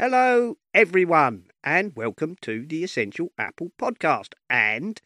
[0.00, 4.32] Hello, everyone, and welcome to the Essential Apple Podcast.
[4.48, 4.98] And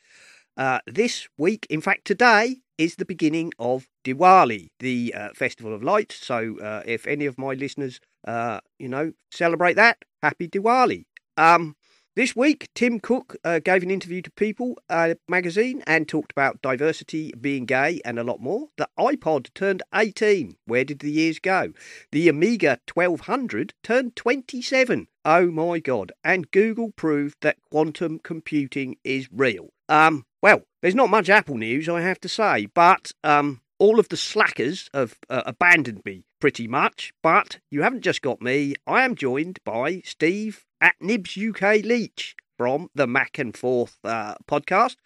[0.56, 5.82] uh, this week, in fact, today is the beginning of Diwali, the uh, Festival of
[5.82, 6.16] Lights.
[6.16, 11.06] So, uh, if any of my listeners, uh, you know, celebrate that, happy Diwali.
[11.36, 11.76] Um,
[12.16, 16.62] this week, Tim Cook uh, gave an interview to People uh, magazine and talked about
[16.62, 18.68] diversity, being gay, and a lot more.
[18.76, 20.56] The iPod turned 18.
[20.64, 21.72] Where did the years go?
[22.12, 25.08] The Amiga 1200 turned 27.
[25.24, 26.12] Oh my God.
[26.22, 29.70] And Google proved that quantum computing is real.
[29.88, 34.08] Um, well, there's not much Apple news, I have to say, but um, all of
[34.08, 37.12] the slackers have uh, abandoned me pretty much.
[37.22, 38.74] But you haven't just got me.
[38.86, 44.34] I am joined by Steve at Nibs UK Leach from the Mac and Forth uh,
[44.46, 44.96] podcast,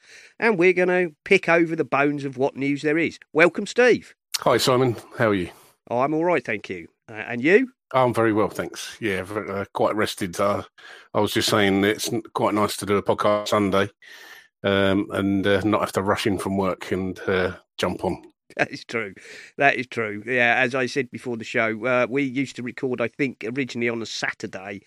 [0.40, 3.20] and we're going to pick over the bones of what news there is.
[3.32, 4.12] Welcome, Steve.
[4.40, 4.96] Hi, Simon.
[5.16, 5.50] How are you?
[5.88, 6.88] Oh, I'm all right, thank you.
[7.08, 7.70] Uh, and you?
[7.94, 8.96] I'm very well, thanks.
[9.00, 10.38] Yeah, v- uh, quite rested.
[10.40, 10.64] Uh,
[11.14, 13.88] I was just saying it's quite nice to do a podcast Sunday
[14.64, 18.20] um, and uh, not have to rush in from work and uh, jump on.
[18.56, 19.14] That is true.
[19.56, 20.22] That is true.
[20.27, 23.88] Yeah, as I said before the show, uh, we used to record, I think, originally
[23.88, 24.80] on a Saturday,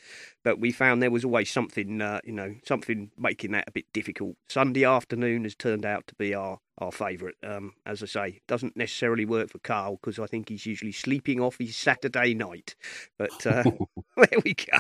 [0.44, 3.86] but we found there was always something, uh, you know, something making that a bit
[3.94, 4.36] difficult.
[4.50, 7.36] Sunday afternoon has turned out to be our our favourite.
[7.44, 11.40] Um, as I say, doesn't necessarily work for Carl because I think he's usually sleeping
[11.40, 12.76] off his Saturday night.
[13.18, 13.64] But uh,
[14.18, 14.80] there we go.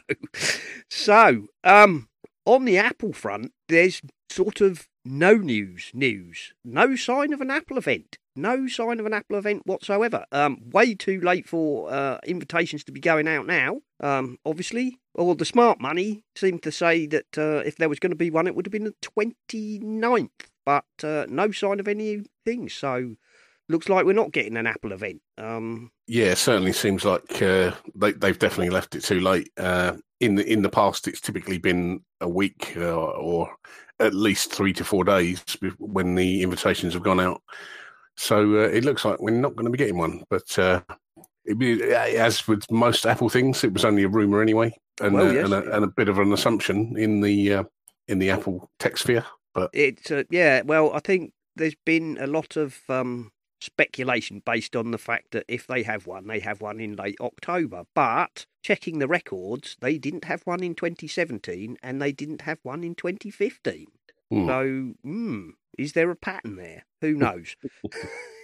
[0.89, 2.09] So, um,
[2.45, 7.77] on the Apple front, there's sort of no news, news, no sign of an Apple
[7.77, 10.25] event, no sign of an Apple event whatsoever.
[10.31, 13.81] Um, way too late for uh, invitations to be going out now.
[13.99, 18.11] Um, obviously, all the smart money seemed to say that uh, if there was going
[18.11, 20.29] to be one, it would have been the 29th,
[20.65, 22.69] but uh, no sign of anything.
[22.69, 23.15] So,
[23.69, 25.21] looks like we're not getting an Apple event.
[25.37, 29.49] Um, Yeah, certainly seems like uh, they, they've definitely left it too late.
[29.57, 33.49] Uh, in the in the past, it's typically been a week uh, or
[33.99, 35.43] at least three to four days
[35.79, 37.41] when the invitations have gone out.
[38.17, 40.23] So uh, it looks like we're not going to be getting one.
[40.29, 40.81] But uh,
[41.45, 45.27] it be, as with most Apple things, it was only a rumor anyway, and, Well,
[45.27, 47.63] uh, yes, and, a, and a bit of an assumption in the uh,
[48.07, 49.25] in the Apple tech sphere.
[49.53, 50.61] But It's uh, yeah.
[50.63, 55.45] Well, I think there's been a lot of um, speculation based on the fact that
[55.47, 57.83] if they have one, they have one in late October.
[57.93, 62.83] But checking the records, they didn't have one in 2017, and they didn't have one
[62.83, 63.87] in 2015.
[64.29, 64.47] Hmm.
[64.47, 66.85] So, hmm, is there a pattern there?
[67.01, 67.55] Who knows?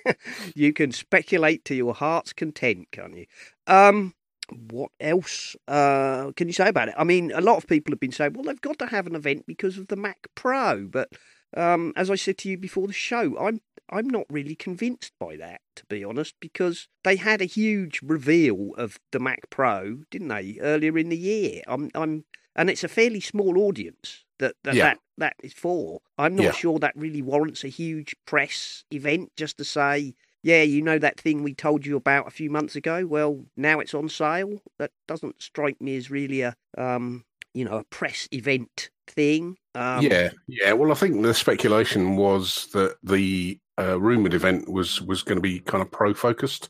[0.56, 3.26] you can speculate to your heart's content, can't you?
[3.68, 4.14] Um,
[4.50, 6.96] what else uh, can you say about it?
[6.98, 9.16] I mean, a lot of people have been saying, well, they've got to have an
[9.16, 11.10] event because of the Mac Pro, but
[11.56, 15.38] um, as I said to you before the show, I'm I'm not really convinced by
[15.38, 20.28] that, to be honest, because they had a huge reveal of the Mac Pro, didn't
[20.28, 21.62] they, earlier in the year?
[21.68, 22.26] I'm I'm
[22.58, 24.84] and it's a fairly small audience that that Yeah.
[24.84, 26.02] that, that is for.
[26.18, 26.52] I'm not Yeah.
[26.52, 30.14] sure that really warrants a huge press event just to say,
[30.44, 33.06] yeah, you know that thing we told you about a few months ago.
[33.06, 34.62] Well, now it's on sale.
[34.78, 37.24] That doesn't strike me as really a um,
[37.54, 39.58] you know, a press event thing.
[39.74, 40.74] Um, yeah, yeah.
[40.74, 45.42] Well, I think the speculation was that the uh, rumored event was was going to
[45.42, 46.70] be kind of pro focused,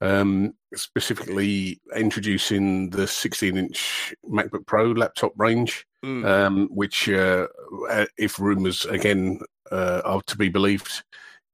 [0.00, 7.46] um, specifically introducing the 16 inch MacBook Pro laptop range, mm, um, which, uh,
[7.90, 11.02] uh, if rumors again uh, are to be believed,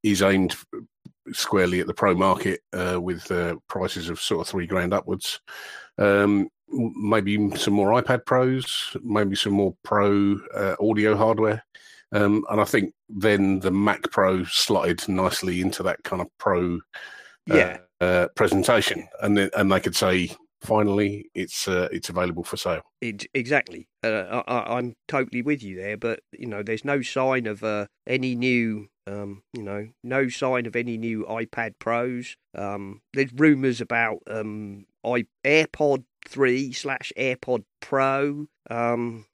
[0.02, 0.54] is aimed
[1.32, 5.40] squarely at the pro market uh, with uh, prices of sort of three grand upwards.
[5.98, 11.64] Um, maybe some more iPad Pros, maybe some more Pro uh, audio hardware.
[12.12, 16.80] Um, and I think then the Mac Pro slotted nicely into that kind of Pro
[17.46, 17.78] Yeah.
[18.04, 20.30] Uh, presentation, and and they could say
[20.64, 22.82] finally it's uh, it's available for sale.
[23.00, 23.88] It, exactly.
[24.02, 27.86] Uh, I, I'm totally with you there, but you know, there's no sign of uh,
[28.06, 32.36] any new, um, you know, no sign of any new iPad Pros.
[32.54, 38.46] Um, there's rumours about um, i AirPod three slash AirPod Pro.
[38.70, 39.26] Um,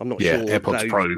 [0.00, 0.46] I'm not Yeah, sure.
[0.46, 1.06] AirPods those- Pro.
[1.08, 1.16] yeah.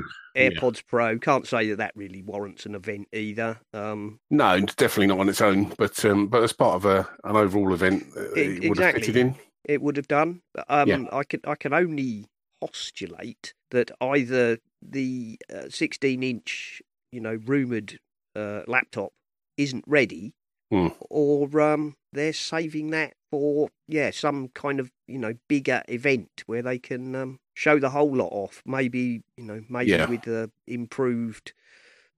[0.50, 1.18] AirPods Pro.
[1.18, 3.60] Can't say that that really warrants an event either.
[3.74, 7.08] Um, No, it's definitely not on its own, but um, but as part of a
[7.24, 9.36] an overall event, uh, E- it would have fitted in.
[9.64, 10.40] it would have done.
[10.68, 11.04] Um, Yeah.
[11.12, 12.26] I can I can only
[12.60, 16.82] postulate that either the uh, 16 inch,
[17.12, 17.98] you know, rumored
[18.36, 19.12] uh, laptop
[19.56, 20.32] isn't ready,
[20.70, 20.88] Hmm.
[21.10, 26.62] or um, they're saving that for yeah some kind of you know bigger event where
[26.62, 28.62] they can um, show the whole lot off.
[28.64, 30.08] Maybe you know maybe Yeah.
[30.08, 31.52] with the improved,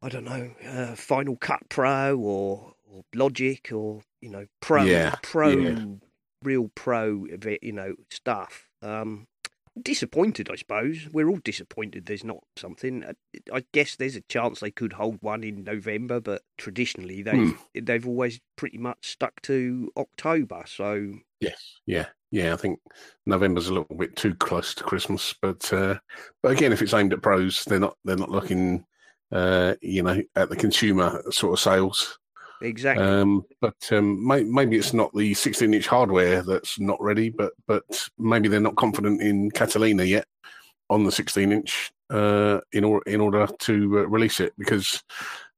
[0.01, 5.17] I don't know, uh, Final Cut Pro or, or Logic or you know Pro Yeah,
[5.23, 5.85] Pro yeah.
[6.43, 8.69] real pro of it, you know stuff.
[8.83, 9.27] Um,
[9.81, 11.09] disappointed, I suppose.
[11.13, 12.07] We're all disappointed.
[12.07, 13.03] There's not something.
[13.05, 13.15] Uh,
[13.53, 17.81] I guess there's a chance they could hold one in November, but traditionally they've Hmm.
[17.87, 20.63] they've always pretty much stuck to October.
[20.67, 22.53] So Yes, yeah, yeah.
[22.53, 22.79] I think
[23.27, 25.99] November's a little bit too close to Christmas, but uh,
[26.43, 28.85] but again, if it's aimed at pros, they're not they're not looking,
[29.33, 32.19] uh, you know, at the consumer sort of sales.
[32.63, 37.29] exactly, Um, but um, may, maybe it's not the 16 inch hardware that's not ready,
[37.29, 37.83] but but
[38.19, 40.27] maybe they're not confident in Catalina yet
[40.91, 45.03] on the 16 inch uh, in order in order to uh, release it because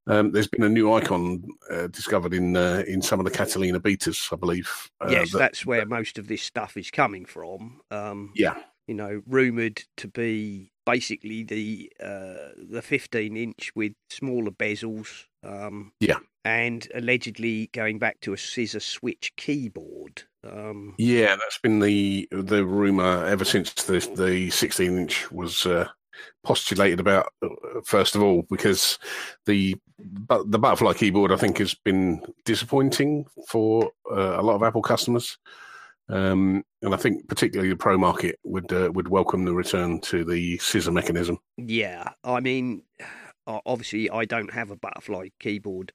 [0.07, 3.81] um, there's been a new icon uh, discovered in uh, in some of the Catalina
[3.81, 4.91] betas, I believe.
[5.01, 7.81] Uh, yes, that- that's where most of this stuff is coming from.
[7.91, 8.57] Um, yeah,
[8.87, 15.25] you know, rumored to be basically the uh, the 15 inch with smaller bezels.
[15.43, 16.19] Um, Yeah.
[16.47, 20.23] and allegedly going back to a scissor switch keyboard.
[20.43, 21.37] Um, yeah.
[21.37, 25.67] That's been the the rumor ever since the the 16 inch was.
[26.43, 27.49] Postulated about uh,
[27.85, 28.99] first of all because
[29.47, 29.77] the
[30.47, 35.39] the butterfly keyboard I think has been disappointing for uh, a lot of Apple customers,
[36.09, 40.25] um, and I think particularly the pro market would uh, would welcome the return to
[40.25, 41.39] the scissor mechanism.
[41.57, 42.83] Yeah, I mean,
[43.47, 45.93] obviously, I don't have a butterfly keyboard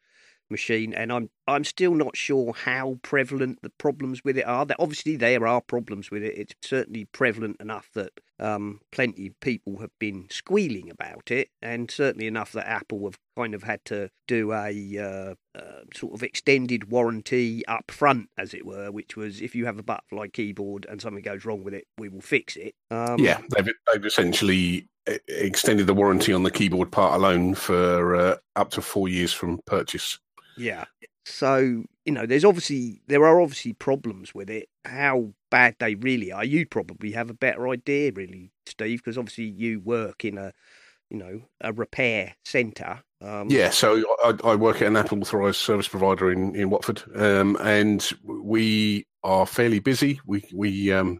[0.49, 4.65] machine, and I'm I'm still not sure how prevalent the problems with it are.
[4.65, 6.37] That obviously there are problems with it.
[6.37, 11.89] It's certainly prevalent enough that um, plenty of people have been squealing about it, and
[11.91, 16.23] certainly enough that Apple have kind of had to do a uh, uh, sort of
[16.23, 20.85] extended warranty up front, as it were, which was if you have a butterfly keyboard
[20.89, 22.75] and something goes wrong with it, we will fix it.
[22.91, 28.15] Um, yeah, they've they've essentially e- extended the warranty on the keyboard part alone for
[28.15, 30.19] uh, up to four years from purchase.
[30.59, 30.85] Yeah.
[31.25, 34.67] So, you know, there's obviously there are obviously problems with it.
[34.83, 39.45] How bad they really are, you'd probably have a better idea, really, Steve, because obviously
[39.45, 40.51] you work in a,
[41.09, 43.03] you know, a repair centre.
[43.21, 47.03] Um, Yeah, so I, I work at an Apple authorized service provider in in Watford,
[47.15, 50.19] um, and we are fairly busy.
[50.25, 51.19] We we um,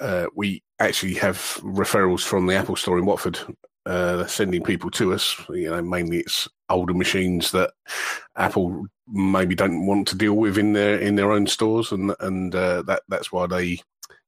[0.00, 3.38] uh, we actually have referrals from the Apple Store in Watford,
[3.86, 5.36] uh, sending people to us.
[5.50, 7.72] You know, mainly it's older machines that
[8.36, 12.54] Apple maybe don't want to deal with in their in their own stores, and and
[12.54, 13.80] uh, that that's why they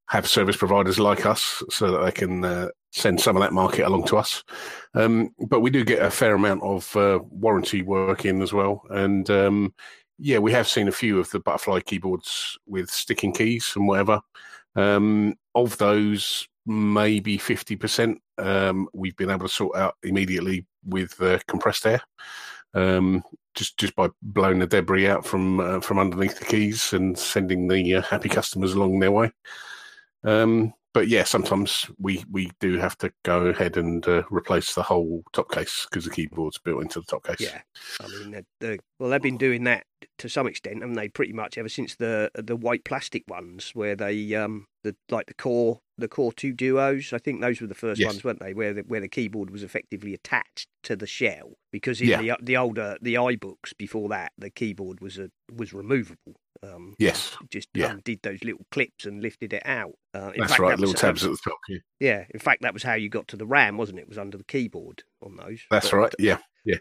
[0.09, 3.87] have service providers like us, so that they can uh, send some of that market
[3.87, 4.45] along to us.
[4.95, 8.83] Um, but we do get a fair amount of uh, warranty work in as well,
[8.91, 9.75] and um,
[10.19, 14.21] yeah, we have seen a few of the butterfly keyboards with sticking keys and whatever.
[14.77, 21.21] Um, of those, maybe fifty percent um, we've been able to sort out immediately with
[21.21, 22.01] uh, compressed air,
[22.75, 23.23] um,
[23.55, 27.69] just just by blowing the debris out from uh, from underneath the keys and sending
[27.69, 29.31] the uh, happy customers along their way.
[30.25, 34.83] Um, but yeah, sometimes we we do have to go ahead and uh, replace the
[34.83, 37.41] whole top case because the keyboard's built into the top case.
[37.41, 37.61] Yeah.
[38.01, 39.85] I mean, the, the, well, they've been doing that
[40.19, 41.09] to some extent, haven't they?
[41.09, 45.35] Pretty much ever since the the white plastic ones, where they um the like the
[45.35, 47.13] core the core two duos.
[47.13, 48.09] I think those were the first Yes.
[48.09, 48.55] ones, weren't they?
[48.55, 52.19] Where the where the keyboard was effectively attached to the shell, because in Yeah.
[52.19, 56.35] the the older the iBooks before that, the keyboard was a was removable.
[56.63, 57.93] Um, Yes, just Yeah.
[57.93, 59.95] undid those little clips and lifted it out.
[60.15, 60.71] Uh, that's fact, right.
[60.71, 61.59] that Little was- tabs at the top.
[61.69, 61.79] Yeah.
[62.01, 64.03] Yeah, in fact, that was how you got to the RAM, wasn't it?
[64.03, 65.63] It was under the keyboard on those.
[65.71, 66.15] That's But, right.
[66.19, 66.39] Yeah.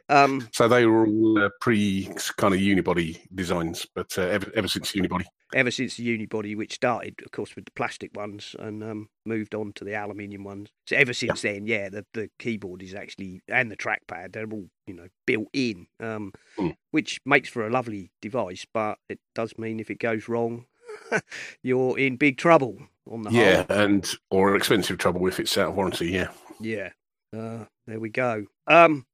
[0.07, 2.05] Um, So they were all uh, pre
[2.37, 5.25] kind of unibody designs, but uh, ever ever since unibody.
[5.53, 9.53] ever since the unibody, which started, of course, with the plastic ones and um, moved
[9.53, 10.69] on to the aluminium ones.
[10.87, 14.69] So ever since then, yeah, the, the keyboard is actually and the trackpad they're all
[14.87, 16.69] you know built in, um, Hmm.
[16.91, 18.65] which makes for a lovely device.
[18.73, 20.65] But it does mean if it goes wrong,
[21.63, 22.77] you're in big trouble
[23.09, 23.77] on the Yeah, whole.
[23.77, 26.07] and or expensive trouble if it's out of warranty.
[26.11, 26.29] Yeah.
[26.59, 26.89] Yeah.
[27.35, 28.45] Uh, there we go.
[28.67, 29.05] Um,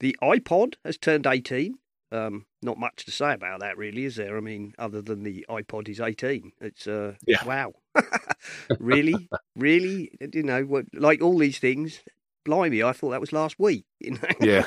[0.00, 1.74] the iPod has turned 18.
[2.10, 4.36] Um, not much to say about that, really, is there?
[4.36, 6.52] I mean, other than the iPod is 18.
[6.60, 7.44] It's, uh, Yeah.
[7.44, 7.74] wow.
[8.78, 9.28] really?
[9.56, 10.10] really?
[10.32, 12.00] You know, like all these things,
[12.48, 13.84] blimey, I thought that was last week.
[14.00, 14.28] You know?
[14.40, 14.64] Yeah.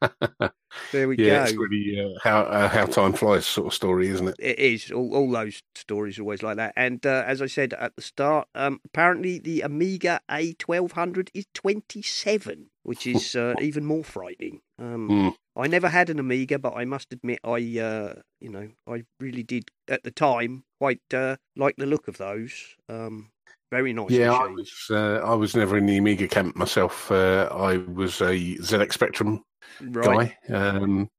[0.92, 1.42] there we yeah, go.
[1.44, 4.36] it's really uh, how uh, how time flies sort of story, isn't it?
[4.38, 4.90] It is.
[4.90, 6.72] All, all those stories are always like that.
[6.74, 12.70] And uh, as I said at the start, um, apparently the Amiga A1200 is 27,
[12.84, 14.60] which is uh, even more frightening.
[14.78, 15.34] Um, Mm.
[15.56, 19.42] I never had an Amiga, but I must admit, I uh, you know, I really
[19.44, 22.76] did at the time quite uh, like the look of those.
[22.88, 23.30] Um,
[23.70, 27.10] very nice Yeah, I was uh, I was never in the Amiga camp myself.
[27.10, 29.44] Uh, I was a ZX Spectrum
[29.80, 30.34] right.
[30.48, 30.54] guy.
[30.54, 31.10] Um,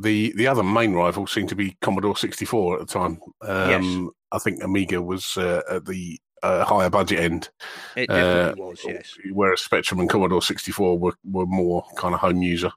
[0.00, 3.18] the the other main rival seemed to be Commodore 64 at the time.
[3.42, 7.50] Um, I think Amiga was uh, at the uh, higher budget end,
[7.96, 8.80] It uh, definitely was.
[8.84, 9.14] Yes.
[9.32, 12.72] whereas Spectrum and Commodore 64 were, were more kind of home user.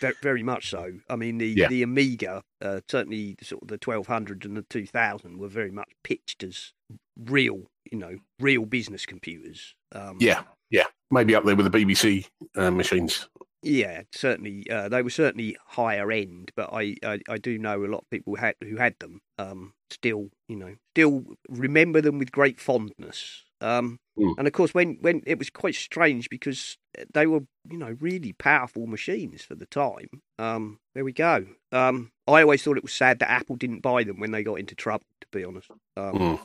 [0.00, 0.92] Ve- Very much so.
[1.08, 1.68] I mean, the Yeah.
[1.68, 5.70] the Amiga, uh, certainly sort of the twelve hundred and the two thousand, were very
[5.70, 6.72] much pitched as
[7.18, 9.74] real, you know, real business computers.
[9.92, 12.26] Um, Yeah, yeah, maybe up there with the BBC
[12.56, 13.28] uh, machines.
[13.62, 17.86] yeah, certainly uh, they were certainly higher end, but I, I I do know a
[17.92, 19.20] lot of people had who had them.
[19.38, 23.44] Um, still, you know, still remember them with great fondness.
[23.60, 24.34] Um, Mm.
[24.38, 26.76] and of course, when when it was quite strange because
[27.14, 27.40] they were,
[27.70, 30.08] you know, really powerful machines for the time.
[30.38, 31.46] Um, there we go.
[31.72, 34.58] Um, I always thought it was sad that Apple didn't buy them when they got
[34.58, 35.06] into trouble.
[35.22, 36.40] To be honest, um, Mm.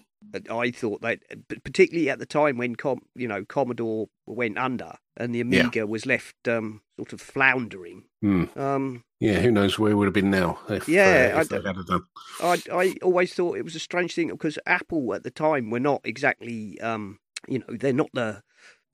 [0.49, 1.19] I thought that,
[1.63, 5.61] particularly at the time when Com, you know, Commodore went under and the Yeah.
[5.61, 8.03] Amiga was left um, sort of floundering.
[8.23, 8.55] Mm.
[8.57, 11.49] Um, Yeah, who knows where it would have been now if, Yeah, uh, I if
[11.49, 12.03] they had it done.
[12.41, 15.79] I I always thought it was a strange thing because Apple at the time were
[15.79, 18.41] not exactly um you know they're not the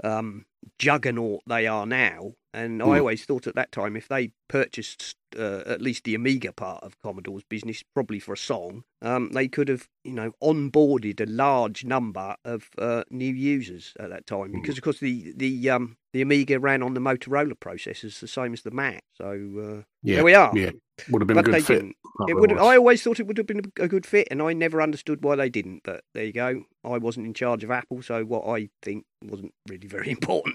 [0.04, 0.46] um
[0.78, 2.98] juggernaut they are now and I Hmm.
[3.00, 7.00] always thought at that time if they purchased uh, at least the Amiga part of
[7.02, 11.84] Commodore's business probably for a song um they could have you know onboarded a large
[11.86, 14.62] number of uh, new users at that time Hmm.
[14.62, 18.54] because of course the the um the Amiga ran on the Motorola processors the same
[18.54, 20.72] as the Mac so uh, Yeah, there we are yeah,
[21.10, 21.84] would have been but a good fit.
[22.28, 22.52] it would.
[22.52, 25.36] I always thought it would have been a good fit, and I never understood why
[25.36, 25.82] they didn't.
[25.84, 26.66] But there you go.
[26.84, 30.51] I wasn't in charge of Apple, so what I think wasn't really very important.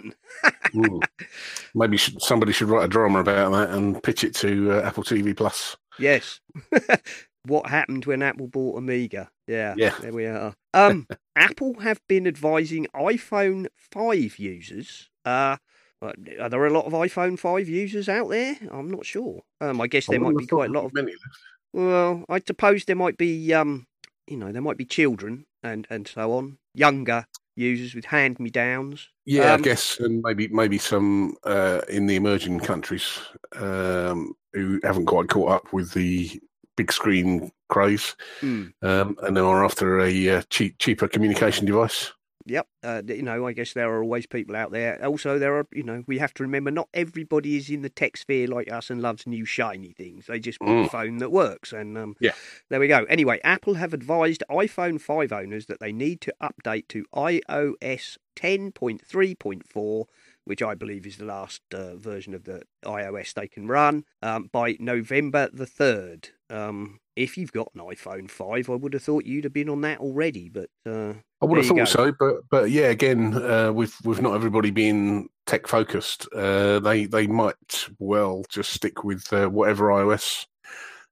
[0.74, 1.02] Mm.
[1.74, 5.02] Maybe should, somebody should write a drama about that and pitch it to uh, Apple
[5.02, 5.76] TV Plus.
[5.98, 6.40] Yes.
[7.46, 9.30] what happened when Apple bought Amiga?
[9.46, 9.74] Yeah.
[9.76, 9.94] Yeah.
[10.00, 10.54] There we are.
[10.74, 15.08] Um, Apple have been advising iPhone 5 users.
[15.24, 15.56] Uh,
[16.02, 18.56] are there a lot of iPhone 5 users out there?
[18.70, 19.42] I'm not sure.
[19.60, 21.38] Um, I guess I there might be quite a lot of were many left.
[21.72, 23.86] Well, I suppose there might be, um,
[24.26, 27.26] you know, there might be children and and so on, younger
[27.56, 29.08] users with hand me downs.
[29.24, 33.18] Yeah, Um, I guess, and maybe maybe some uh, in the emerging countries
[33.56, 36.40] um, who haven't quite caught up with the
[36.76, 38.72] big screen craze, Mm.
[38.82, 42.12] um, and are after a uh, cheap, cheaper communication device.
[42.48, 42.68] Yep.
[42.84, 45.04] Uh, you know, I guess there are always people out there.
[45.04, 48.16] Also, there are, you know, we have to remember not everybody is in the tech
[48.16, 50.26] sphere like us and loves new shiny things.
[50.26, 50.90] They just want a Mm.
[50.90, 51.72] phone that works.
[51.72, 52.32] And um, Yeah.
[52.68, 53.04] there we go.
[53.08, 60.06] Anyway, Apple have advised iPhone 5 owners that they need to update to iOS 10.3.4,
[60.46, 64.48] which I believe is the last uh, version of the iOS they can run, um,
[64.52, 66.30] by November the 3rd.
[66.48, 69.82] Um, if you've got an iPhone 5, I would have thought you'd have been on
[69.82, 70.70] that already, but.
[70.84, 74.70] Uh, I would have thought so, but but yeah, again, uh, with with not everybody
[74.70, 80.46] being tech focused, uh, they they might well just stick with uh, whatever iOS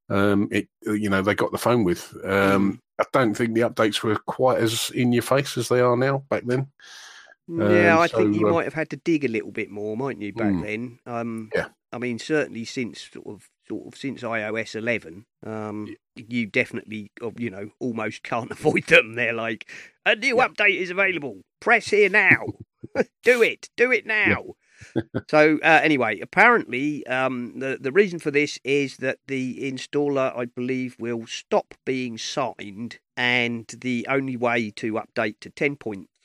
[0.09, 2.15] um, it you know they got the phone with.
[2.25, 5.97] Um, I don't think the updates were quite as in your face as they are
[5.97, 6.69] now back then.
[7.49, 9.97] Yeah, Um, I think you uh, might have had to dig a little bit more,
[9.97, 10.61] mightn't you, back Mm.
[10.61, 10.99] then?
[11.07, 11.69] Um, Yeah.
[11.93, 17.31] I mean, certainly since sort of sort of since iOS 11, um, you definitely, uh,
[17.39, 19.15] you know, almost can't avoid them.
[19.15, 19.71] They're like,
[20.07, 20.47] a new Yeah.
[20.47, 21.43] update is available.
[21.61, 22.47] Press here now.
[23.23, 23.69] do it.
[23.77, 24.55] Do it now.
[25.31, 30.47] so uh, anyway, apparently, um, the the reason for this is that the installer, I
[30.47, 35.51] believe, will stop being signed, and the only way to update to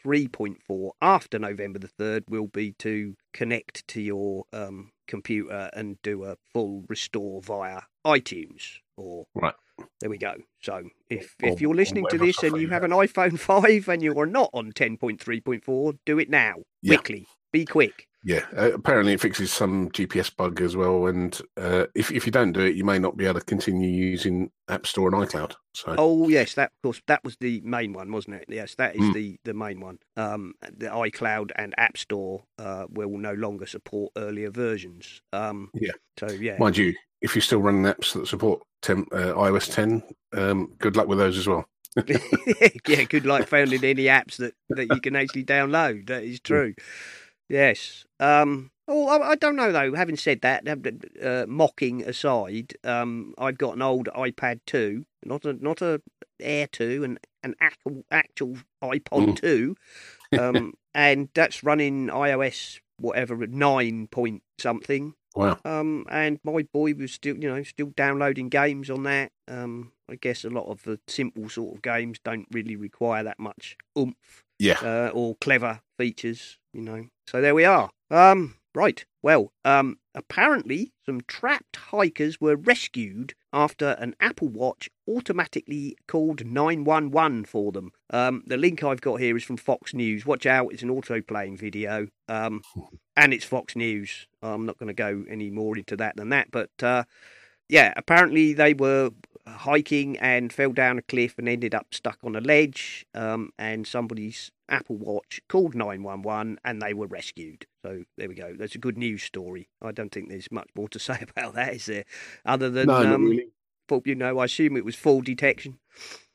[0.09, 6.23] 10.3.4 after November the third will be to connect to your um, computer and do
[6.23, 9.53] a full restore via iTunes or Right.
[10.01, 10.35] there we go.
[10.61, 13.87] So if Or- if you're listening to this and you you have an iPhone 5
[13.87, 16.55] and you are not on 10.3.4, do it now.
[16.81, 16.97] Yeah.
[16.97, 17.27] Quickly.
[17.51, 18.07] Be quick.
[18.23, 22.31] Yeah, uh, apparently it fixes some GPS bug as well, and uh, if if you
[22.33, 25.55] don't do it, you may not be able to continue using App Store and iCloud.
[25.73, 28.45] So Oh yes, that of course that was the main one, wasn't it?
[28.49, 29.13] Yes, that is Mm.
[29.13, 29.99] the the main one.
[30.17, 35.21] Um, the iCloud and App Store uh, will no longer support earlier versions.
[35.31, 35.93] Um, Yeah.
[36.19, 36.57] So yeah.
[36.59, 40.97] mind you, if you're still running apps that support 10, uh, iOS 10, um, good
[40.97, 41.65] luck with those as well.
[42.87, 46.07] yeah, good luck finding any apps that, that you can actually download.
[46.07, 46.75] That is true.
[47.49, 48.05] Yes.
[48.19, 49.95] Um, oh, I, I don't know though.
[49.95, 50.67] Having said that,
[51.21, 56.01] uh, mocking aside, um, I've got an old iPad 2, not a not a
[56.39, 59.35] Air 2, an an actual actual iPod Mm.
[59.41, 59.75] 2,
[60.39, 65.15] um, and that's running iOS whatever nine point something.
[65.35, 65.59] Wow.
[65.63, 69.31] Um, and my boy was still, you know, still downloading games on that.
[69.47, 73.39] Um, I guess a lot of the simple sort of games don't really require that
[73.39, 74.79] much oomph Yeah.
[74.81, 77.07] uh, or clever features, you know.
[77.27, 77.89] So there we are.
[78.11, 79.05] Um, right.
[79.21, 87.45] Well, um, apparently some trapped hikers were rescued after an Apple Watch automatically called 911
[87.45, 87.91] for them.
[88.11, 90.25] Um, the link I've got here is from Fox News.
[90.25, 92.07] Watch out, it's an auto-playing video.
[92.27, 92.61] Um,
[93.15, 94.27] and it's Fox News.
[94.41, 97.03] I'm not going to go any more into that than that, but uh,
[97.69, 99.11] yeah, apparently they were
[99.47, 103.05] hiking and fell down a cliff and ended up stuck on a ledge.
[103.13, 107.65] Um, and somebody's Apple Watch called 911 and they were rescued.
[107.83, 108.55] So there we go.
[108.57, 109.69] That's a good news story.
[109.81, 112.05] I don't think there's much more to say about that, is there?
[112.45, 114.01] Other than, no, not um, really.
[114.05, 115.79] you know, I assume it was fall detection.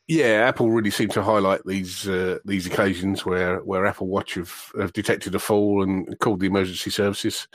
[0.06, 4.70] Yeah, Apple really seem to highlight these uh, these occasions where, where Apple Watch have,
[4.78, 7.48] have detected a fall and called the emergency services.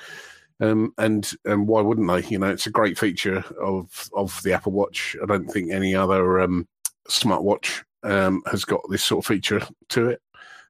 [0.61, 2.27] Um, and and why wouldn't they?
[2.27, 5.15] You know, it's a great feature of of the Apple Watch.
[5.21, 6.67] I don't think any other um,
[7.09, 10.21] smartwatch um, has got this sort of feature to it.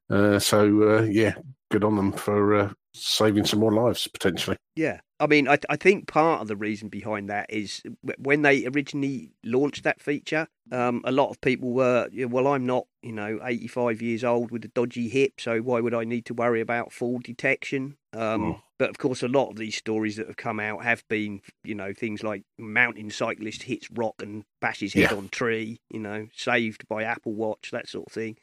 [0.10, 1.34] Uh, so uh, yeah,
[1.72, 4.58] good on them for uh, saving some more lives potentially.
[4.76, 7.82] Yeah, I mean, I I think part of the reason behind that is
[8.18, 12.86] when they originally launched that feature, um, a lot of people were, well, I'm not,
[13.02, 16.34] you know, 85 years old with a dodgy hip, so why would I need to
[16.34, 17.98] worry about fall detection?
[18.14, 18.62] Um, Mm.
[18.80, 21.76] But of course, a lot of these stories that have come out have been, you
[21.76, 25.18] know, things like mountain cyclist hits rock and bashes head Yeah.
[25.18, 28.38] on tree, you know, saved by Apple Watch, that sort of thing.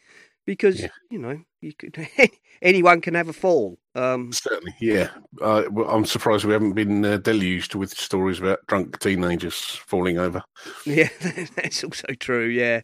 [0.44, 0.88] Because Yeah.
[1.10, 2.06] you know, you could
[2.62, 3.78] anyone can have a fall.
[3.96, 5.08] Um, Certainly, yeah.
[5.40, 10.18] Uh, well, I'm surprised we haven't been uh, deluged with stories about drunk teenagers falling
[10.18, 10.42] over.
[10.86, 11.08] Yeah,
[11.56, 12.46] that's also true.
[12.46, 12.82] Yeah,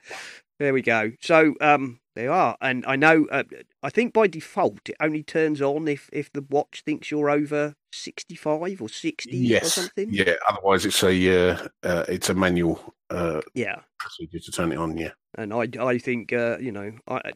[0.59, 1.13] there we go.
[1.21, 3.27] So um, they are, and I know.
[3.31, 3.45] Uh,
[3.83, 7.75] I think by default it only turns on if if the watch thinks you're over
[7.93, 10.11] sixty five or sixty or Yes, something.
[10.13, 10.35] yeah.
[10.49, 14.97] Otherwise, it's a uh, uh, it's a manual uh, Yeah, procedure to turn it on.
[14.97, 17.33] Yeah, and I I think uh, you know I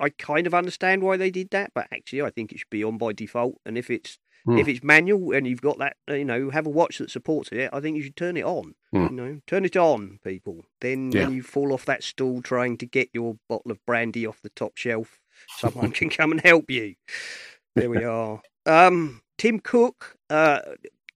[0.00, 2.84] I kind of understand why they did that, but actually I think it should be
[2.84, 3.60] on by default.
[3.64, 4.58] And if it's Hmm.
[4.58, 7.70] if it's manual and you've got that, you know, have a watch that supports it,
[7.72, 8.74] I think you should turn it on.
[8.92, 9.02] Hmm.
[9.04, 10.64] You know, turn it on, people.
[10.80, 11.24] Then Yeah.
[11.26, 14.50] when you fall off that stool trying to get your bottle of brandy off the
[14.50, 15.20] top shelf,
[15.58, 16.94] someone can come and help you.
[17.76, 18.42] There we are.
[18.66, 20.60] Um, Tim Cook uh,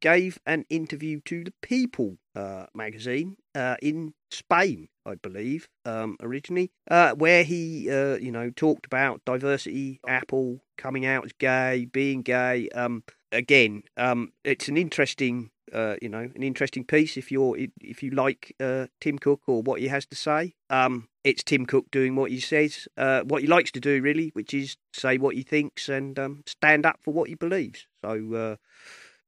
[0.01, 6.71] gave an interview to the People uh, magazine uh, in Spain, I believe, um, originally,
[6.91, 12.21] uh, where he, uh, you know, talked about diversity, Apple coming out as gay, being
[12.21, 12.69] gay.
[12.75, 18.03] Um, again, um, it's an interesting, uh, you know, an interesting piece if you're if
[18.03, 20.55] you like uh, Tim Cook or what he has to say.
[20.69, 24.53] Um, it's Tim Cook doing what he says, what he likes to do, really, which
[24.53, 27.87] is say what he thinks and um, stand up for what he believes.
[28.05, 28.59] So.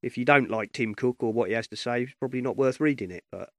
[0.03, 2.57] If you don't like Tim Cook or what he has to say, it's probably not
[2.57, 3.25] worth reading it.
[3.31, 3.51] But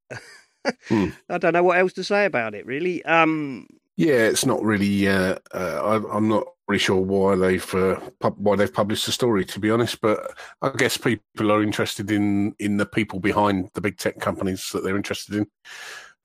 [0.87, 1.07] Hmm.
[1.29, 3.03] I don't know what else to say about it, really.
[3.05, 4.27] Um, yeah.
[4.27, 5.07] It's not really.
[5.07, 9.11] Uh, uh, I, I'm not really sure why they've uh, pub- why they've published the
[9.11, 9.43] story.
[9.45, 13.81] To be honest, but I guess people are interested in in the people behind the
[13.81, 15.47] big tech companies that they're interested in.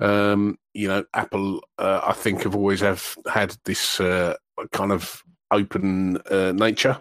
[0.00, 4.37] Um, you know, Apple, uh, I think, have always have had this uh,
[4.72, 7.00] kind of open uh, nature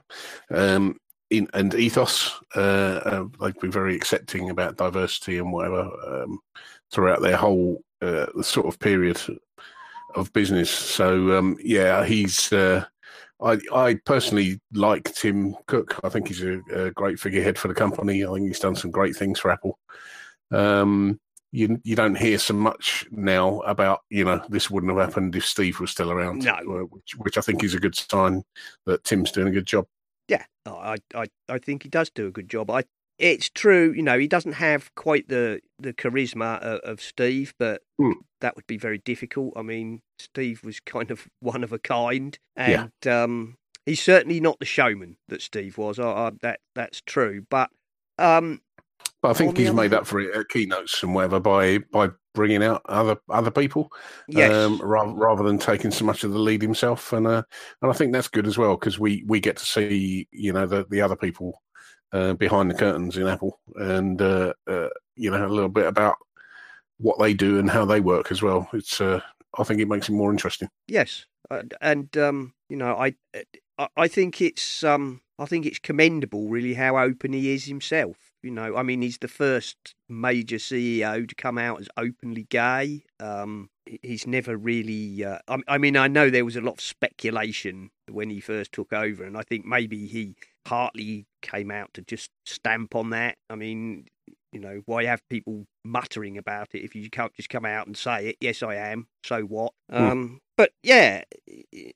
[0.51, 0.97] um,
[1.33, 2.39] in, and ethos.
[2.55, 2.59] Uh,
[3.05, 6.39] uh, they've been very accepting about diversity and whatever um,
[6.91, 9.19] throughout their whole uh, sort of period
[10.15, 10.69] of business.
[10.69, 12.51] So um, yeah, he's.
[12.53, 12.85] Uh,
[13.41, 15.99] I I personally like Tim Cook.
[16.03, 18.23] I think he's a, a great figurehead for the company.
[18.23, 19.79] I think he's done some great things for Apple.
[20.51, 21.19] Um,
[21.51, 25.45] you you don't hear so much now about you know this wouldn't have happened if
[25.45, 26.43] Steve was still around.
[26.43, 26.87] No.
[26.89, 28.43] which which I think is a good sign
[28.85, 29.85] that Tim's doing a good job.
[30.33, 32.69] Yeah, I, I, I think he does do a good job.
[32.71, 32.83] I,
[33.19, 37.81] it's true, you know, he doesn't have quite the the charisma of, of Steve, but
[37.99, 38.13] Hmm.
[38.41, 39.53] that would be very difficult.
[39.55, 42.87] I mean, Steve was kind of one of a kind, Yeah.
[43.03, 45.99] and um, he's certainly not the showman that Steve was.
[45.99, 47.69] I, I, that that's true, but
[48.17, 48.61] um,
[49.21, 52.09] But I think he's made hand- up for it at keynotes and whatever by by
[52.33, 53.91] bringing out other other people.
[54.27, 57.13] yes, um, rather rather than taking so much of the lead himself.
[57.13, 57.43] And uh,
[57.81, 60.65] and I think that's good as well because we we get to see you know
[60.65, 61.61] the the other people
[62.11, 66.15] uh, behind the curtains in Apple, and uh, uh, you know a little bit about
[66.97, 68.69] what they do and how they work as well.
[68.73, 69.21] It's uh,
[69.57, 70.69] I think it makes it more interesting.
[70.87, 71.25] Yes,
[71.81, 73.15] and um, you know, I
[73.77, 78.32] I- I think it's um, I think it's commendable, really, how open he is himself.
[78.43, 83.05] You know, I mean, he's the first major CEO to come out as openly gay.
[83.21, 83.69] Um,
[84.01, 85.23] he's never really.
[85.23, 88.73] Uh, I, I mean, I know there was a lot of speculation when he first
[88.73, 93.37] took over, and I think maybe he partly came out to just stamp on that.
[93.49, 94.07] I mean,
[94.53, 97.97] you know, why have people muttering about it if you can't just come out and
[97.97, 98.37] say it?
[98.39, 99.07] Yes, I am.
[99.25, 99.73] So what?
[99.89, 99.95] Hmm.
[100.03, 101.23] Um, but yeah,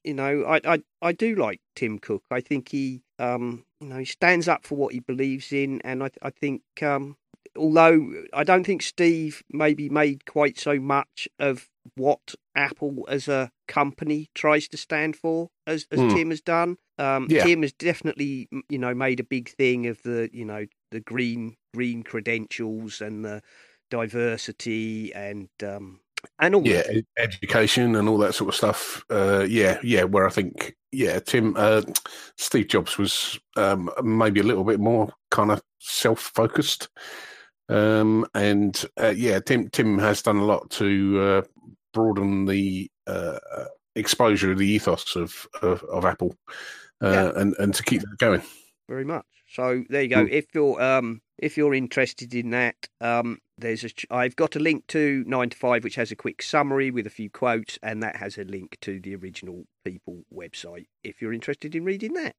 [0.04, 2.24] you know, I, I I do like Tim Cook.
[2.32, 6.04] I think he, um, you know, he stands up for what he believes in, and
[6.04, 7.18] I I think, um,
[7.56, 13.52] although I don't think Steve maybe made quite so much of what Apple as a
[13.68, 16.10] company tries to stand for as as Hmm.
[16.16, 16.78] Tim has done.
[16.98, 17.44] Um, Yeah.
[17.44, 21.56] Tim has definitely, you know, made a big thing of the, you know, the green
[21.78, 23.42] green credentials and the
[23.92, 26.00] diversity and um
[26.40, 27.04] and all yeah, that.
[27.18, 29.06] education and all that sort of stuff.
[29.10, 30.04] Uh, yeah, yeah.
[30.04, 31.84] Where I think, yeah, Tim, uh,
[32.38, 36.90] Steve Jobs was um, maybe a little bit more kind of self-focused,
[37.70, 41.42] um, and uh, yeah, Tim Tim has done a lot to uh,
[41.94, 43.38] broaden the uh,
[43.96, 46.36] exposure of the ethos of of, of Apple,
[47.04, 47.32] uh, Yeah.
[47.42, 48.42] and and to keep that going.
[48.90, 49.26] very much.
[49.48, 50.26] So there you go.
[50.26, 50.32] Mm.
[50.32, 54.60] If you're um if you're interested in that, um there's a ch- I've got a
[54.60, 58.04] link to nine to five, which has a quick summary with a few quotes, and
[58.04, 60.88] that has a link to the original People website.
[61.04, 62.36] If you're interested in reading that,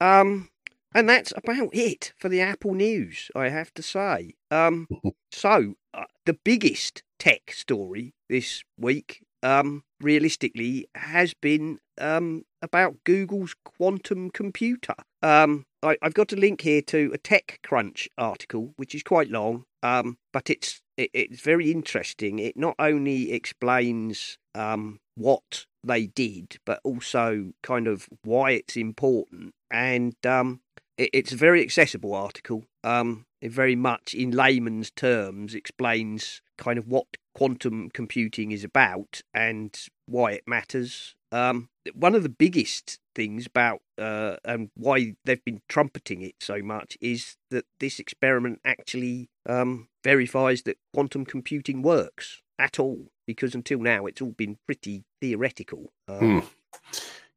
[0.00, 0.50] um,
[0.94, 3.30] and that's about it for the Apple news.
[3.34, 4.34] I have to say.
[4.50, 4.86] Um,
[5.32, 13.54] so uh, the biggest tech story this week, um, realistically, has been um about Google's
[13.64, 14.94] quantum computer.
[15.22, 19.64] Um, I, I've got a link here to a TechCrunch article, which is quite long,
[19.82, 22.38] um, but it's it, it's very interesting.
[22.38, 29.54] It not only explains um, what they did, but also kind of why it's important,
[29.70, 30.60] and um,
[30.98, 32.64] it, it's a very accessible article.
[32.84, 39.22] Um, it very much, in layman's terms, explains kind of what quantum computing is about
[39.32, 41.14] and why it matters.
[41.32, 46.62] Um, one of the biggest things about uh, and why they've been trumpeting it so
[46.62, 53.06] much is that this experiment actually um, verifies that quantum computing works at all.
[53.26, 55.92] Because until now, it's all been pretty theoretical.
[56.08, 56.40] Um, Hmm.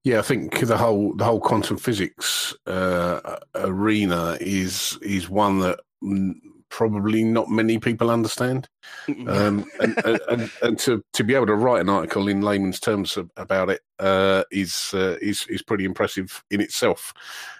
[0.04, 5.80] Yeah, I think the whole the whole quantum physics uh, arena is is one that
[6.74, 8.68] probably not many people understand.
[9.28, 13.16] Um, and, and, and, to, to be able to write an article in layman's terms
[13.38, 17.14] about it uh, is uh, is is pretty impressive in itself.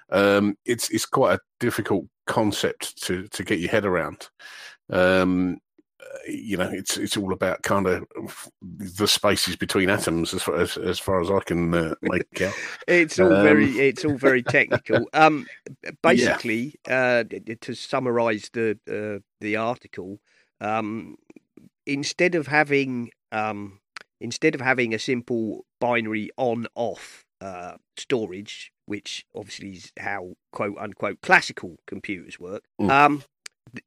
[0.10, 4.30] Um, it's it's quite a difficult concept to to get your head around.
[4.90, 5.60] Um,
[6.28, 8.06] you know, it's it's all about kind of
[8.62, 12.54] the spaces between atoms, as far as, as far as I can uh, make out.
[12.88, 15.08] It's all Um, very it's all very technical.
[15.14, 15.46] Um,
[16.02, 20.20] basically, uh, d- d- to summarise the uh, the article,
[20.62, 21.18] um,
[21.86, 23.80] instead of having um,
[24.22, 30.78] instead of having a simple binary on off uh, storage, which obviously is how quote
[30.80, 32.90] unquote classical computers work, Mm.
[32.90, 33.24] um,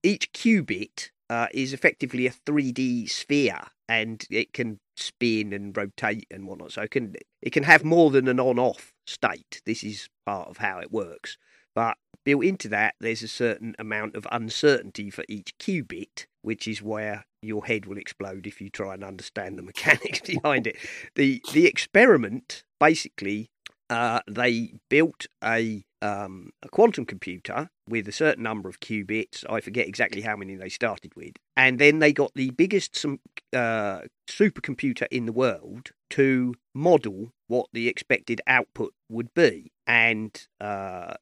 [0.03, 6.47] each qubit uh, is effectively a 3D sphere, and it can spin and rotate and
[6.47, 6.73] whatnot.
[6.73, 9.62] So it can it can have more than an on-off state.
[9.67, 11.37] This is part of how it works.
[11.75, 16.83] But built into that, there's a certain amount of uncertainty for each qubit, which is
[16.83, 20.77] where your head will explode if you try and understand the mechanics behind it.
[21.15, 23.51] The the experiment basically
[23.90, 29.44] uh, they built a um, a quantum computer with a certain number of qubits.
[29.49, 33.20] I forget exactly how many they started with, and then they got the biggest some
[33.53, 41.14] uh, supercomputer in the world to model what the expected output would be, and uh,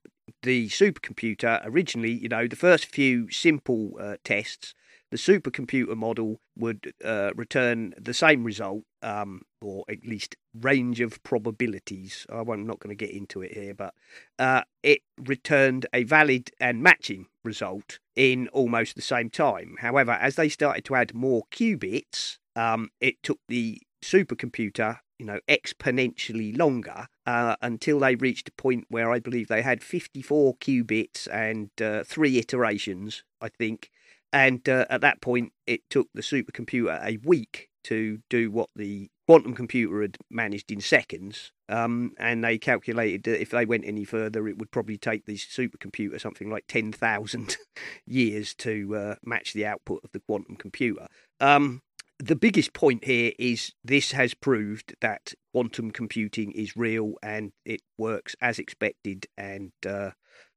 [0.43, 4.75] the supercomputer originally, you know, the first few simple uh, tests,
[5.11, 11.23] the supercomputer model would uh, return the same result, um, or at least range of
[11.23, 12.27] probabilities.
[12.29, 13.95] I'm not going to get into it here, but
[14.39, 19.77] uh, it returned a valid and matching result in almost the same time.
[19.81, 25.41] However, as they started to add more qubits, um, it took the supercomputer, you know,
[25.49, 31.29] exponentially longer uh, until they reached a point where I believe they had 54 qubits
[31.33, 33.91] and uh, three iterations, I think.
[34.35, 39.09] And uh, at that point, it took the supercomputer a week to do what the
[39.29, 41.53] quantum computer had managed in seconds.
[41.69, 45.37] Um, and they calculated that if they went any further, it would probably take the
[45.37, 47.57] supercomputer something like 10,000
[48.07, 51.07] years to uh, match the output of the quantum computer.
[51.39, 51.83] Um,
[52.19, 57.83] the biggest point here is this has proved that quantum computing is real and it
[57.97, 60.11] works as expected, and uh,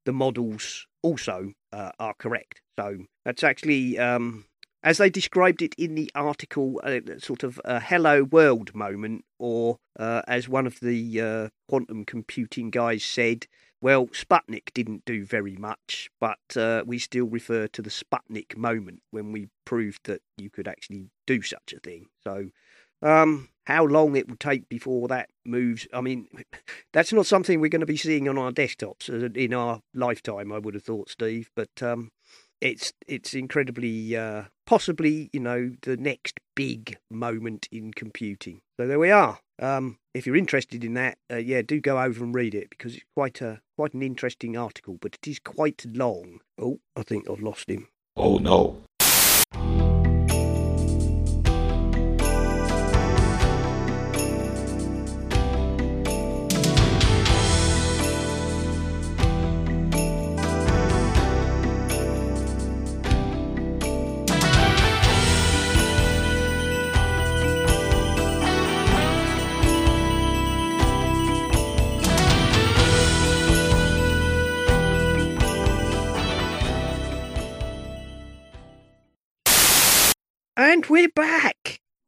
[0.06, 2.62] the models also uh, are correct.
[2.78, 4.46] So that's actually, um,
[4.84, 9.78] as they described it in the article, a sort of a hello world moment, or
[9.98, 13.48] uh, as one of the uh, quantum computing guys said,
[13.80, 19.02] well, Sputnik didn't do very much, but uh, we still refer to the Sputnik moment
[19.12, 22.08] when we proved that you could actually do such a thing.
[22.24, 22.50] So,
[23.02, 25.88] um, how long it will take before that moves?
[25.92, 26.30] I mean,
[26.94, 30.54] that's not something we're going to be seeing on our desktops in our lifetime.
[30.54, 32.12] I would have thought, Steve, but um,
[32.62, 38.62] it's it's incredibly uh, possibly you know the next big moment in computing.
[38.80, 39.40] So there we are.
[39.62, 42.96] Um, if you're interested in that, uh, yeah, do go over and read it because
[42.96, 46.40] it's quite a quite an interesting article, but it is quite long.
[46.58, 47.90] Oh, I think I've lost him.
[48.16, 48.82] Oh no.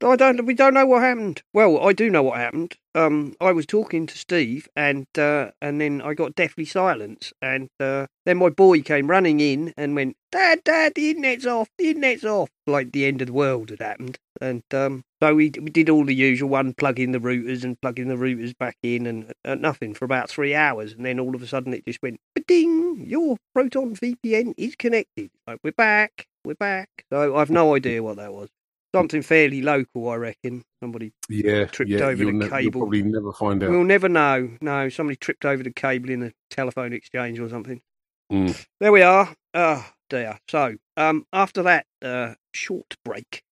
[0.09, 0.43] I don't.
[0.45, 1.43] We don't know what happened.
[1.53, 2.75] Well, I do know what happened.
[2.95, 7.69] Um, I was talking to Steve, and uh, and then I got deathly silence, and
[7.79, 11.69] uh, then my boy came running in and went, "Dad, Dad, the internet's off.
[11.77, 15.51] The internet's off." Like the end of the world had happened, and um, so we
[15.61, 19.05] we did all the usual one, plugging the routers and plugging the routers back in,
[19.05, 22.01] and uh, nothing for about three hours, and then all of a sudden it just
[22.01, 23.05] went, "Ding!
[23.07, 26.27] Your Proton VPN is connected." Like we're back.
[26.43, 26.89] We're back.
[27.11, 28.49] So I've no idea what that was.
[28.93, 30.63] Something fairly local, I reckon.
[30.81, 32.81] Somebody Yeah, Tripped yeah, over you'll, the ne- you'll cable.
[32.81, 33.69] probably never find out.
[33.69, 34.49] We'll never know.
[34.61, 37.81] No, somebody tripped over the cable in a telephone exchange or something.
[38.31, 38.65] Mm.
[38.79, 39.33] There we are.
[39.53, 40.39] Oh dear.
[40.49, 43.43] So, um, after that uh, short break,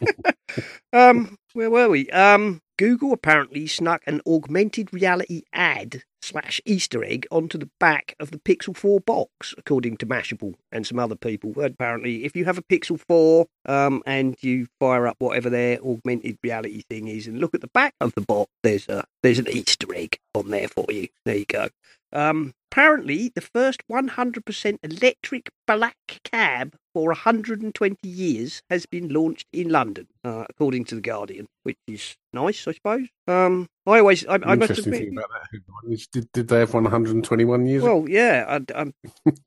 [0.92, 2.08] um, where were we?
[2.10, 8.30] Um, Google apparently snuck an augmented reality ad slash Easter egg onto the back of
[8.30, 11.52] the Pixel 4 box, according to Mashable and some other people.
[11.62, 16.38] Apparently, if you have a Pixel 4 um, and you fire up whatever their augmented
[16.42, 19.48] reality thing is and look at the back of the box, there's a there's an
[19.48, 21.08] Easter egg on there for you.
[21.24, 21.68] There you go.
[22.12, 29.68] Um, apparently, the first 100% electric black cab for 120 years has been launched in
[29.68, 33.08] London, uh, according to the Guardian, which is nice, I suppose.
[33.26, 37.66] Um, I always, I, I must admit, thing about that did, did they have 121
[37.66, 37.82] years?
[37.82, 38.94] well, yeah, I, I'm,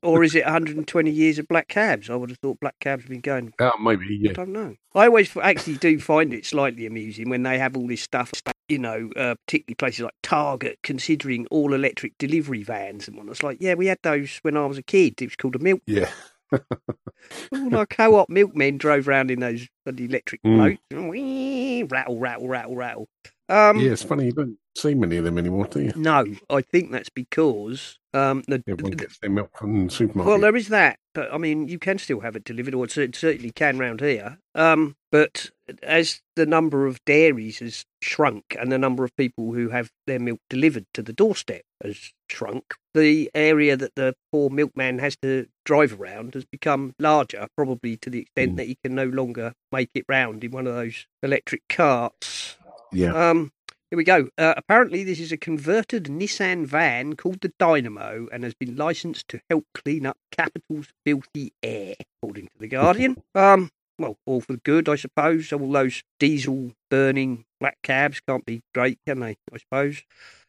[0.02, 2.10] or is it 120 years of black cabs?
[2.10, 4.30] I would have thought black cabs have been going oh, maybe, Yeah.
[4.30, 4.76] I don't know.
[4.94, 8.32] I always actually do find it slightly amusing when they have all this stuff,
[8.68, 13.58] you know, uh, particularly places like Target considering all electric delivery vans and It's like,
[13.60, 15.20] yeah, we had those when I was a kid.
[15.22, 15.82] It was called a milk.
[15.86, 16.10] Yeah.
[17.52, 20.78] All our co-op milkmen drove around in those bloody electric Mm.
[20.90, 21.08] boats.
[21.08, 23.08] Whee, rattle, rattle, rattle, rattle.
[23.48, 25.92] Um, yeah, it's funny you don't see many of them anymore, do you?
[25.96, 30.28] No, I think that's because um, the, Everyone gets their milk from the supermarket.
[30.30, 32.92] Well, there is that, but I mean, you can still have it delivered, or it
[33.16, 34.38] certainly can round here.
[34.54, 35.50] Um, but
[35.82, 40.20] as the number of dairies has shrunk and the number of people who have their
[40.20, 45.46] milk delivered to the doorstep has shrunk, the area that the poor milkman has to
[45.64, 48.56] drive around has become larger, probably to the extent Mm.
[48.58, 52.56] that he can no longer make it round in one of those electric carts.
[52.92, 53.30] yeah.
[53.30, 53.50] Um,
[53.90, 54.28] here we go.
[54.36, 59.28] Uh, apparently, this is a converted Nissan van called the Dynamo and has been licensed
[59.28, 63.16] to help clean up capital's filthy air, according to the Guardian.
[63.34, 65.52] um, well, all for the good, I suppose.
[65.52, 69.36] All those diesel burning black cabs can't be great, can they?
[69.52, 70.02] I suppose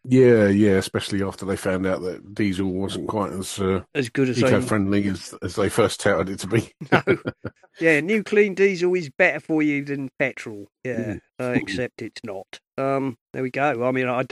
[0.04, 4.30] Yeah, yeah, especially after they found out that diesel wasn't quite as uh, as good
[4.30, 6.72] as eco-friendly as, as they first touted it to be.
[6.92, 7.02] No.
[7.80, 10.68] Yeah, new clean diesel is better for you than petrol.
[10.84, 12.60] Yeah, uh, except it's not.
[12.78, 13.88] Um, there we go.
[13.88, 14.26] I mean, I,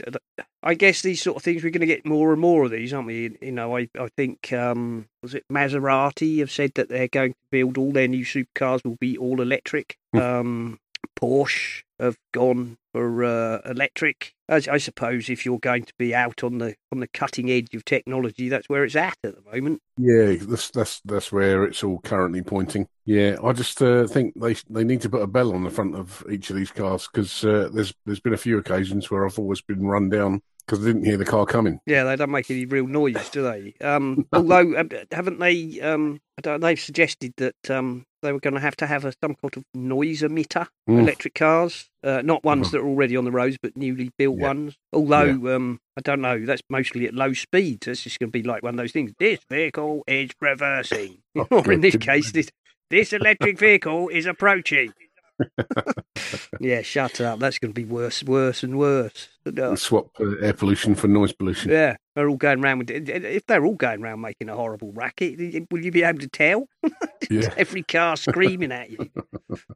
[0.62, 2.92] I guess these sort of things we're going to get more and more of these,
[2.92, 3.36] aren't we?
[3.40, 7.38] You know, I, I think um, was it Maserati have said that they're going to
[7.50, 9.96] build all their new supercars will be all electric.
[10.14, 10.78] Um,
[11.18, 14.34] Porsche have gone for uh, electric.
[14.48, 17.74] As I suppose, if you're going to be out on the on the cutting edge
[17.74, 19.82] of technology, that's where it's at at the moment.
[19.96, 22.88] Yeah, that's that's that's where it's all currently pointing.
[23.04, 25.96] Yeah, I just uh, think they they need to put a bell on the front
[25.96, 29.38] of each of these cars because uh, there's there's been a few occasions where I've
[29.38, 31.80] always been run down because I didn't hear the car coming.
[31.86, 33.74] Yeah, they don't make any real noise, do they?
[33.84, 35.80] Um, although, um, haven't they?
[35.80, 39.12] Um, I don't, they've suggested that um, they were going to have to have a,
[39.22, 41.00] some sort of noise emitter Mm.
[41.00, 42.70] electric cars, uh, not ones Mhm.
[42.72, 44.46] that are already on the roads, but newly built Yeah.
[44.48, 44.74] ones.
[44.92, 47.86] Although um, I don't know, that's mostly at low speeds.
[47.86, 49.12] It's just going to be like one of those things.
[49.18, 52.48] This vehicle is reversing, Oh, or in this case, this
[52.90, 54.92] this electric vehicle is approaching.
[56.60, 57.38] yeah, shut up.
[57.38, 59.28] That's going to be worse, worse, and worse.
[59.46, 59.74] No.
[59.76, 61.70] Swap uh, air pollution for noise pollution.
[61.70, 62.90] Yeah, they're all going around with.
[62.90, 65.38] If they're all going around making a horrible racket,
[65.70, 66.66] will you be able to tell?
[67.30, 67.52] Yeah.
[67.58, 69.10] Every car screaming at you.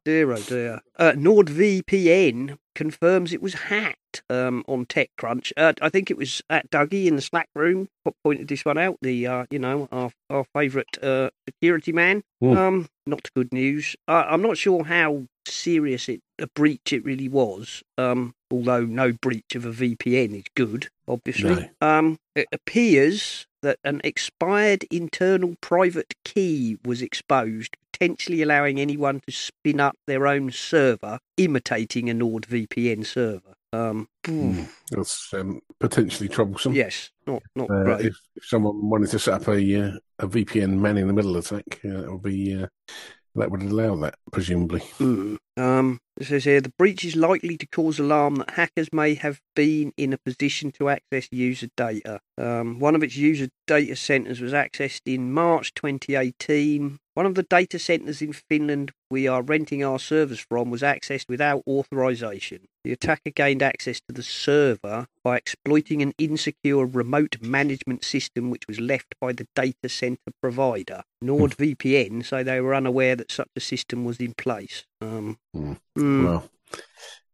[0.06, 0.80] dear oh dear.
[0.96, 5.52] Uh, NordVPN confirms it was hacked um, on TechCrunch.
[5.58, 8.78] Uh, I think it was at Dougie in the Slack room po- pointed this one
[8.78, 8.96] out.
[9.02, 12.22] The uh, you know our our favourite uh, security man.
[12.42, 12.56] Mm.
[12.56, 13.96] Um, not good news.
[14.08, 17.82] I'm not sure how serious it a breach it really was.
[17.98, 21.70] Um, although no breach of a VPN is good, obviously.
[21.80, 29.32] Um, it appears that an expired internal private key was exposed, potentially allowing anyone to
[29.32, 33.54] spin up their own server, imitating a NordVPN server.
[33.72, 34.68] Um, Mm.
[34.92, 36.74] That's um, potentially troublesome.
[36.74, 40.78] yes, not not Uh, if, if someone wanted to set up a uh, a VPN
[40.78, 42.66] man in the middle attack, uh, it would be uh,
[43.34, 44.80] that would allow that presumably.
[44.98, 45.38] Mm.
[45.56, 49.40] Um, it says here the breach is likely to cause alarm that hackers may have
[49.54, 52.20] been in a position to access user data.
[52.38, 56.98] Um, one of its user data centers was accessed in March 2018.
[57.14, 61.28] One of the data centers in Finland we are renting our servers from was accessed
[61.28, 62.60] without authorization.
[62.84, 68.66] The attacker gained access to the server by exploiting an insecure remote management system which
[68.66, 71.02] was left by the data center provider.
[71.22, 74.84] NordVPN so they were unaware that such a system was in place.
[75.02, 75.72] Um, Hmm.
[75.98, 76.50] mm, Well,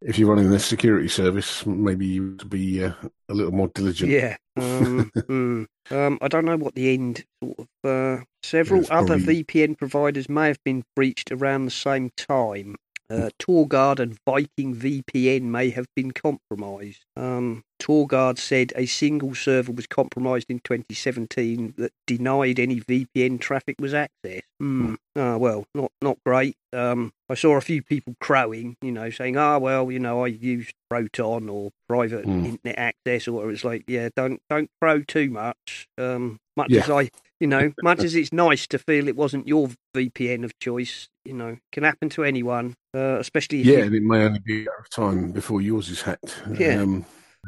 [0.01, 2.93] if you're running the security service, maybe you would be uh,
[3.29, 4.11] a little more diligent.
[4.11, 4.37] yeah.
[4.57, 5.67] Um, mm.
[5.91, 7.69] um, I don't know what the end sort of.
[7.85, 12.77] Uh, several It's other probably- VPN providers may have been breached around the same time.
[13.11, 17.05] Uh, Torguard and Viking VPN may have been compromised.
[17.17, 23.77] Um, Torguard said a single server was compromised in 2017 that denied any VPN traffic
[23.79, 24.43] was accessed.
[24.61, 24.95] Hmm.
[25.17, 26.57] Ah, well, not not great.
[26.73, 30.29] Um, I saw a few people crowing, you know, saying, "Ah, well, you know, I
[30.29, 32.45] used Proton or private Hmm.
[32.45, 35.87] internet access," or it's like, yeah, don't don't crow too much.
[35.97, 36.81] Um, much Yeah.
[36.83, 37.09] as I,
[37.41, 41.35] you know, much as it's nice to feel it wasn't your VPN of choice, you
[41.35, 44.67] know, can happen to anyone, uh, especially if Yeah, you- and it may only be
[44.67, 46.43] a time before yours is hacked.
[46.59, 46.83] Yeah.
[46.83, 47.05] Um,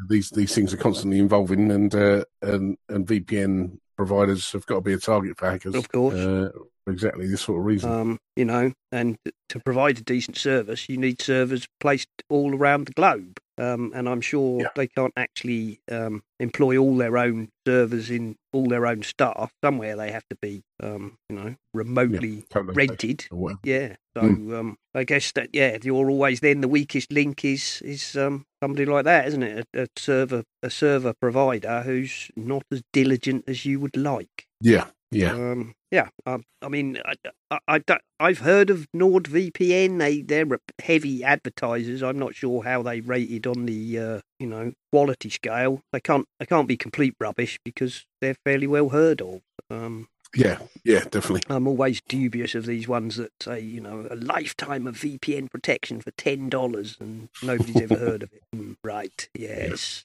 [0.09, 4.81] these these things are constantly evolving, and uh, and and VPN providers have got to
[4.81, 5.75] be a target for hackers.
[5.75, 6.15] Of course.
[6.15, 6.49] uh,
[6.87, 7.91] exactly this sort of reason.
[7.91, 9.17] um, you know, and
[9.49, 13.37] to provide a decent service, you need servers placed all around the globe.
[13.61, 14.69] Um, and I'm sure Yeah.
[14.75, 19.53] they can't actually um, employ all their own servers in all their own staff.
[19.63, 22.73] Somewhere they have to be, um, you know, remotely Totally.
[22.75, 23.27] rented.
[23.63, 23.95] Yeah.
[24.17, 28.45] So um, I guess that yeah, you're always then the weakest link is is um,
[28.61, 29.67] somebody like that, isn't it?
[29.73, 34.47] A, a server a server provider who's not as diligent as you would like.
[34.59, 35.33] Yeah, yeah.
[35.33, 39.99] Um, yeah, um, I mean, I, I, I I've heard of NordVPN.
[39.99, 40.47] They they're
[40.81, 42.01] heavy advertisers.
[42.01, 45.81] I'm not sure how they rated on the uh, you know quality scale.
[45.91, 49.41] They can't they can't be complete rubbish because they're fairly well heard of.
[49.69, 51.41] Um, Yeah, yeah, definitely.
[51.49, 55.99] I'm always dubious of these ones that say you know a lifetime of VPN protection
[55.99, 58.43] for ten dollars and nobody's ever heard of it.
[58.55, 59.29] Mm, right?
[59.33, 60.03] Yes.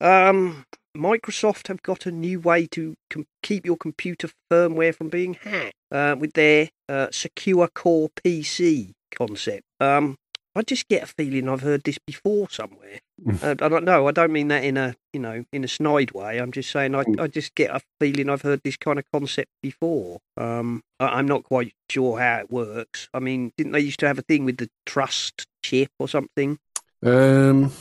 [0.00, 5.34] Um, Microsoft have got a new way to com- keep your computer firmware from being
[5.34, 9.62] hacked uh, with their uh, Secure Core PC concept.
[9.80, 10.16] Um,
[10.54, 13.00] I just get a feeling I've heard this before somewhere.
[13.24, 13.42] Mm.
[13.42, 14.06] Uh, I don't know.
[14.06, 16.36] I don't mean that in a you know in a snide way.
[16.38, 17.20] I'm just saying I, Mm.
[17.20, 20.18] I just get a feeling I've heard this kind of concept before.
[20.36, 23.08] Um, I, I'm not quite sure how it works.
[23.14, 26.58] I mean, didn't they used to have a thing with the trust chip or something?
[27.02, 27.72] Um,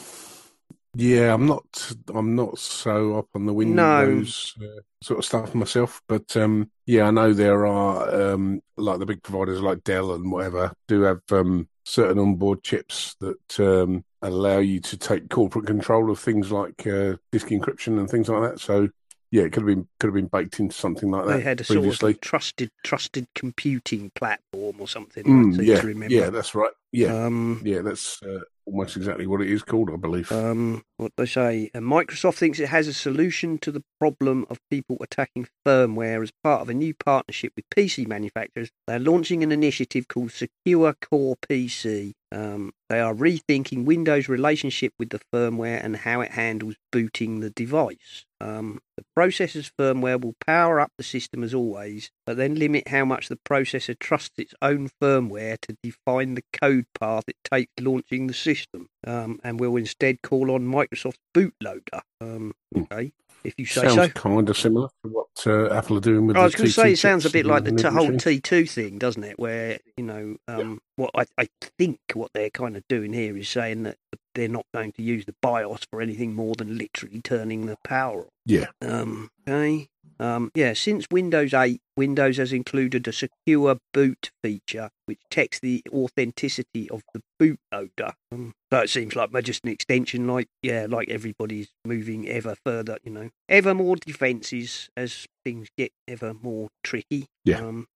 [0.94, 1.94] yeah, I'm not.
[2.14, 7.04] I'm not so up on the Windows uh, sort of stuff myself, but um, yeah,
[7.04, 11.22] I know there are um, like the big providers like Dell and whatever do have
[11.32, 16.86] um, certain onboard chips that um, allow you to take corporate control of things like
[16.86, 18.60] uh, disk encryption and things like that.
[18.60, 18.90] So
[19.32, 21.62] yeah, it could have been could have been baked into something like that They had
[21.62, 25.26] a sort of trusted trusted computing platform or something.
[25.26, 26.72] Mm, I seem yeah, yeah, that's right.
[26.92, 30.32] Yeah, Um, yeah, that's uh, almost exactly what it is called, I believe.
[30.32, 34.60] um, what they say, uh, Microsoft thinks it has a solution to the problem of
[34.70, 38.70] people attacking firmware as part of a new partnership with PC manufacturers.
[38.88, 42.14] They're launching an initiative called Secure Core PC.
[42.32, 47.50] Um, they are rethinking Windows' relationship with the firmware and how it handles booting the
[47.50, 48.26] device.
[48.40, 53.06] Um, the processor's firmware will power up the system as always, but then limit how
[53.06, 58.28] much the processor trusts its own firmware to define the code path it takes launching
[58.28, 62.02] the system, um, and will instead call on Microsoft's bootloader.
[62.20, 62.84] Um, Hmm.
[62.84, 63.12] okay,
[63.44, 64.10] if you say Sounds so.
[64.10, 66.38] kind of similar to what uh, Apple are doing with.
[66.38, 68.10] I was the going to say it sounds a bit like the in t- whole.
[68.12, 69.40] T2 thing, doesn't it?
[69.40, 73.50] Where you know, um, what I, I think what they're kind of doing here is
[73.50, 73.98] saying that
[74.34, 78.22] they're not going to use the BIOS for anything more than literally turning the power
[78.22, 78.28] on.
[78.46, 78.68] Yeah.
[78.82, 79.88] Um, okay.
[80.20, 85.84] Um, yeah, since Windows 8, Windows has included a secure boot feature which checks the
[85.92, 88.14] authenticity of the bootloader.
[88.32, 92.98] Um, so it seems like just an extension, like yeah, like everybody's moving ever further,
[93.04, 97.26] you know, ever more defences as things get ever more tricky.
[97.44, 97.60] Yeah.
[97.60, 97.88] Um,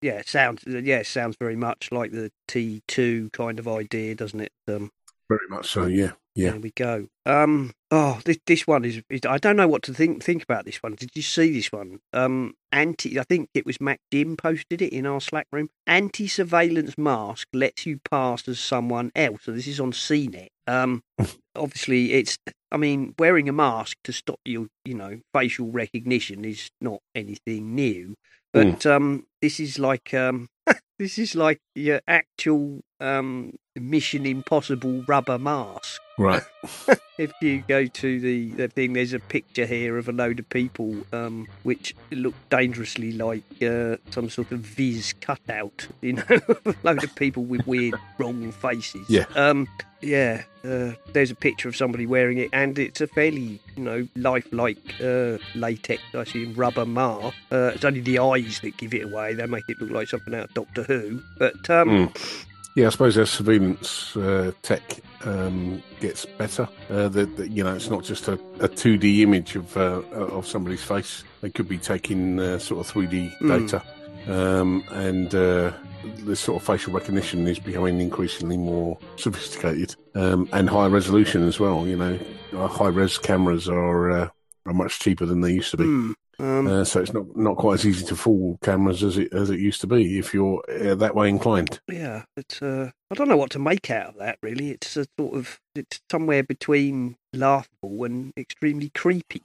[0.00, 4.52] yeah, sounds yeah, sounds very much like the T2 kind of idea, doesn't it?
[4.66, 4.90] Um,
[5.28, 5.86] Very much so.
[5.86, 6.12] Yeah.
[6.34, 6.50] Yeah.
[6.50, 7.06] there we go.
[7.24, 7.72] Um.
[7.90, 9.20] Oh, this this one is, is.
[9.26, 10.96] I don't know what to think think about this one.
[10.96, 12.00] Did you see this one?
[12.12, 12.54] Um.
[12.72, 13.18] Anti.
[13.18, 15.68] I think it was Mac Jim posted it in our Slack room.
[15.86, 19.42] Anti surveillance mask lets you pass as someone else.
[19.42, 20.48] So this is on CNET.
[20.66, 21.02] Um.
[21.56, 22.36] obviously, it's.
[22.72, 27.76] I mean, wearing a mask to stop your, you know, facial recognition is not anything
[27.76, 28.16] new.
[28.52, 30.48] But um, this is like um,
[30.98, 36.42] this is like your actual um Mission Impossible rubber mask Right.
[37.18, 40.48] if you go to the, the thing, there's a picture here of a load of
[40.48, 46.74] people um, which look dangerously like uh, some sort of Viz cutout, you know, a
[46.82, 49.08] load of people with weird, wrong faces.
[49.08, 49.24] Yeah.
[49.34, 49.66] Um,
[50.00, 50.42] yeah.
[50.64, 54.78] Uh, there's a picture of somebody wearing it, and it's a fairly, you know, lifelike
[55.02, 57.36] uh, latex, I assume, rubber mask.
[57.50, 59.34] Uh, it's only the eyes that give it away.
[59.34, 61.22] They make it look like something out of Doctor Who.
[61.38, 62.46] But um, Mm.
[62.74, 67.72] Yeah, I suppose as surveillance uh, tech um, gets better, uh, that that, you know
[67.74, 71.22] it's not just a, a 2D image of uh, of somebody's face.
[71.40, 73.68] They could be taking uh, sort of 3D Mm.
[73.68, 73.82] data,
[74.26, 75.72] um, and uh,
[76.24, 81.60] the sort of facial recognition is becoming increasingly more sophisticated um, and high resolution as
[81.60, 81.86] well.
[81.86, 82.18] You know,
[82.66, 84.28] high res cameras are uh,
[84.66, 85.84] are much cheaper than they used to be.
[85.84, 89.32] hmm, um, Uh, so it's not, not quite as easy to fool cameras as it
[89.32, 91.80] as it used to be if you're uh, that way inclined.
[91.88, 94.38] Yeah, it's uh, I don't know what to make out of that.
[94.42, 99.42] Really, it's a sort of it's somewhere between laughable and extremely creepy.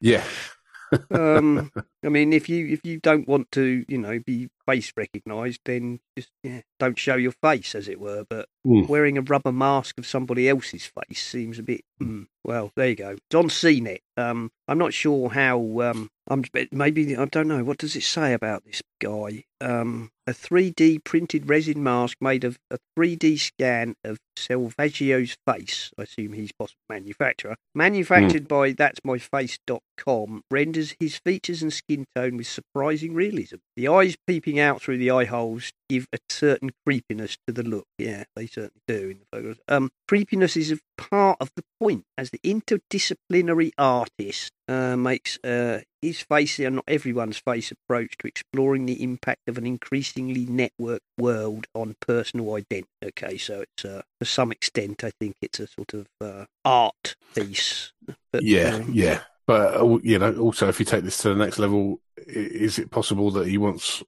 [0.00, 0.24] Yeah,
[1.10, 1.72] Um,
[2.04, 6.00] I mean, if you if you don't want to, you know, be face recognised, then
[6.16, 8.24] just yeah, don't show your face, as it were.
[8.28, 8.88] But Mm.
[8.88, 11.82] wearing a rubber mask of somebody else's face seems a bit.
[12.02, 13.10] Mm, well, there you go.
[13.10, 13.98] It's on CNET.
[14.16, 15.58] Um, I'm not sure how.
[15.82, 17.62] Um, I'm maybe I don't know.
[17.62, 19.44] What does it say about this guy?
[19.60, 25.90] Um, a 3D printed resin mask made of a 3D scan of Selvaggio's face.
[25.98, 27.56] I assume he's possible manufacturer.
[27.74, 33.56] Manufactured by That's My Face.com, renders his features and skin tone with surprising realism.
[33.76, 37.86] The eyes peeping out through the eye holes give a certain creepiness to the look.
[37.98, 39.56] Yeah, they certainly do in the photos.
[39.68, 45.82] Um, creepiness is a part of the point, as the interdisciplinary artist uh, makes uh,
[46.00, 51.00] his face and not everyone's face approach to exploring the impact of an increasingly networked
[51.18, 52.88] world on personal identity.
[53.04, 57.14] Okay, so it's uh, to some extent, I think it's a sort of uh, art
[57.34, 57.92] piece.
[58.32, 59.20] But, yeah, um, yeah.
[59.46, 62.90] But uh, you know, also if you take this to the next level, is it
[62.90, 64.02] possible that he wants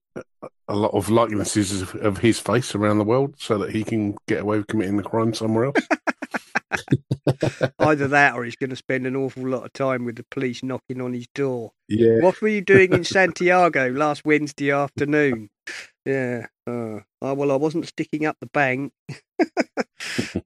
[0.69, 4.17] a- lot of likenesses of, of his face around the world so that he can
[4.27, 5.77] get away with committing the crime somewhere else?
[7.79, 10.63] Either that, or he's going to spend an awful lot of time with the police
[10.63, 11.73] knocking on his door.
[11.89, 15.51] yeah, What were you doing in Santiago last Wednesday afternoon?
[16.05, 16.47] Yeah.
[16.67, 18.93] Uh, oh, well, I wasn't sticking up the bank.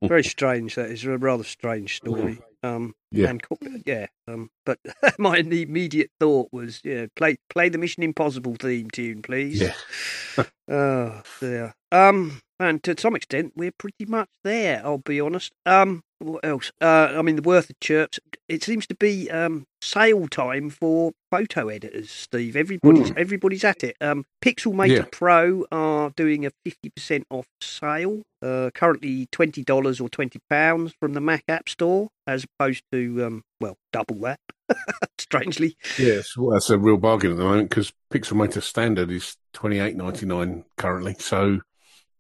[0.03, 0.75] Very strange.
[0.75, 2.39] That is a rather strange story.
[2.63, 3.29] Um, Yeah.
[3.31, 3.43] And
[3.87, 4.07] yeah.
[4.29, 4.79] Um, but
[5.19, 9.61] my immediate thought was, yeah, play play the Mission Impossible theme tune, please.
[9.61, 10.45] Yeah.
[10.69, 11.75] oh dear.
[11.93, 14.83] Um, and to some extent, we're pretty much there.
[14.85, 15.53] I'll be honest.
[15.67, 16.71] Um, what else?
[16.81, 18.21] Uh, I mean, the worth of chirps.
[18.49, 22.11] It seems to be um sale time for photo editors.
[22.11, 23.97] Steve, everybody's everybody's at it.
[24.01, 24.97] Um, Pixelmator.
[24.97, 25.05] Yeah.
[25.11, 28.23] Pro are doing a fifty percent off sale.
[28.43, 33.25] Uh, currently twenty dollars or twenty pounds from the Mac App Store, as opposed to
[33.25, 34.41] um, well, double that.
[35.19, 36.37] Strangely, yes.
[36.37, 40.27] Well, that's a real bargain at the moment because Pixelmator standard is twenty eight ninety
[40.27, 41.15] nine currently.
[41.19, 41.61] So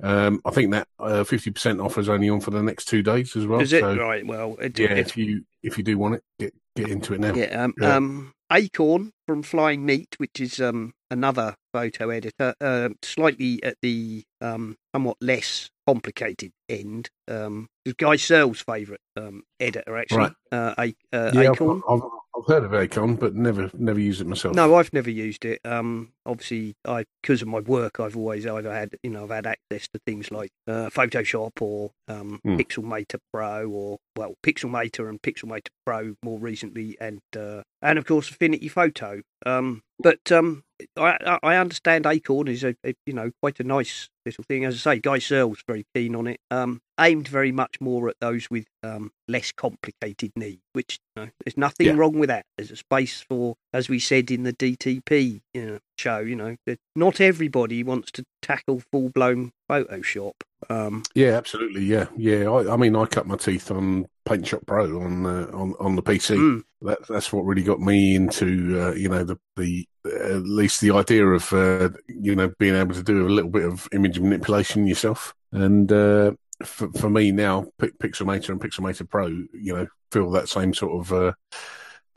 [0.02, 0.88] um, I think that
[1.26, 3.60] fifty percent offer is only on for the next two days as well.
[3.60, 4.26] is it so, right?
[4.26, 7.20] Well, it, Yeah, it, if you if you do want it, get get into it
[7.20, 7.34] now.
[7.34, 7.64] yeah.
[7.64, 7.96] Um, Yeah.
[7.96, 14.24] um, Acorn from Flying Meat, which is um, another photo editor, uh, slightly at the
[14.40, 17.10] um, somewhat less complicated end.
[17.28, 20.18] Um, Guy Serle's favourite um, editor, actually.
[20.18, 20.32] Right.
[20.50, 21.82] Uh, A- uh, Yeah, I've, Acorn.
[21.88, 22.00] I've,
[22.36, 24.56] I've heard of Acorn, but never never used it myself.
[24.56, 25.60] No, I've never used it.
[25.64, 29.46] Um, obviously, I because of my work, I've always either had you know I've had
[29.46, 32.56] access to things like uh, Photoshop or um, Hmm.
[32.56, 38.30] Pixelmator Pro, or well, Pixelmator and Pixelmator Pro more recently, and uh, and of course
[38.30, 39.22] Affinity Photo.
[39.46, 40.62] Um, but um,
[40.96, 44.64] I, I I understand Acorn is a, a you know quite a nice little thing.
[44.64, 46.40] As I say, Guy Serle's very keen on it.
[46.50, 51.30] Um, aimed very much more at those with um, less complicated needs, which you know,
[51.42, 51.94] there's nothing Yeah.
[51.94, 52.44] wrong with that.
[52.58, 56.56] There's a space for, as we said in the DTP you know, show, you know,
[56.66, 60.32] that not everybody wants to tackle full blown Photoshop.
[60.68, 61.84] Um, Yeah, absolutely.
[61.84, 62.48] Yeah, yeah.
[62.50, 65.96] I, I mean, I cut my teeth on Paint Shop Pro on uh, on on
[65.96, 66.36] the PC.
[66.36, 70.80] mm, That that's what really got me into uh, you know the the at least
[70.80, 74.18] the idea of uh, you know being able to do a little bit of image
[74.20, 75.34] manipulation yourself.
[75.52, 76.32] And uh,
[76.64, 81.00] for for me now, P- Pixelmator and Pixelmator Pro, you know, feel that same sort
[81.00, 81.32] of uh,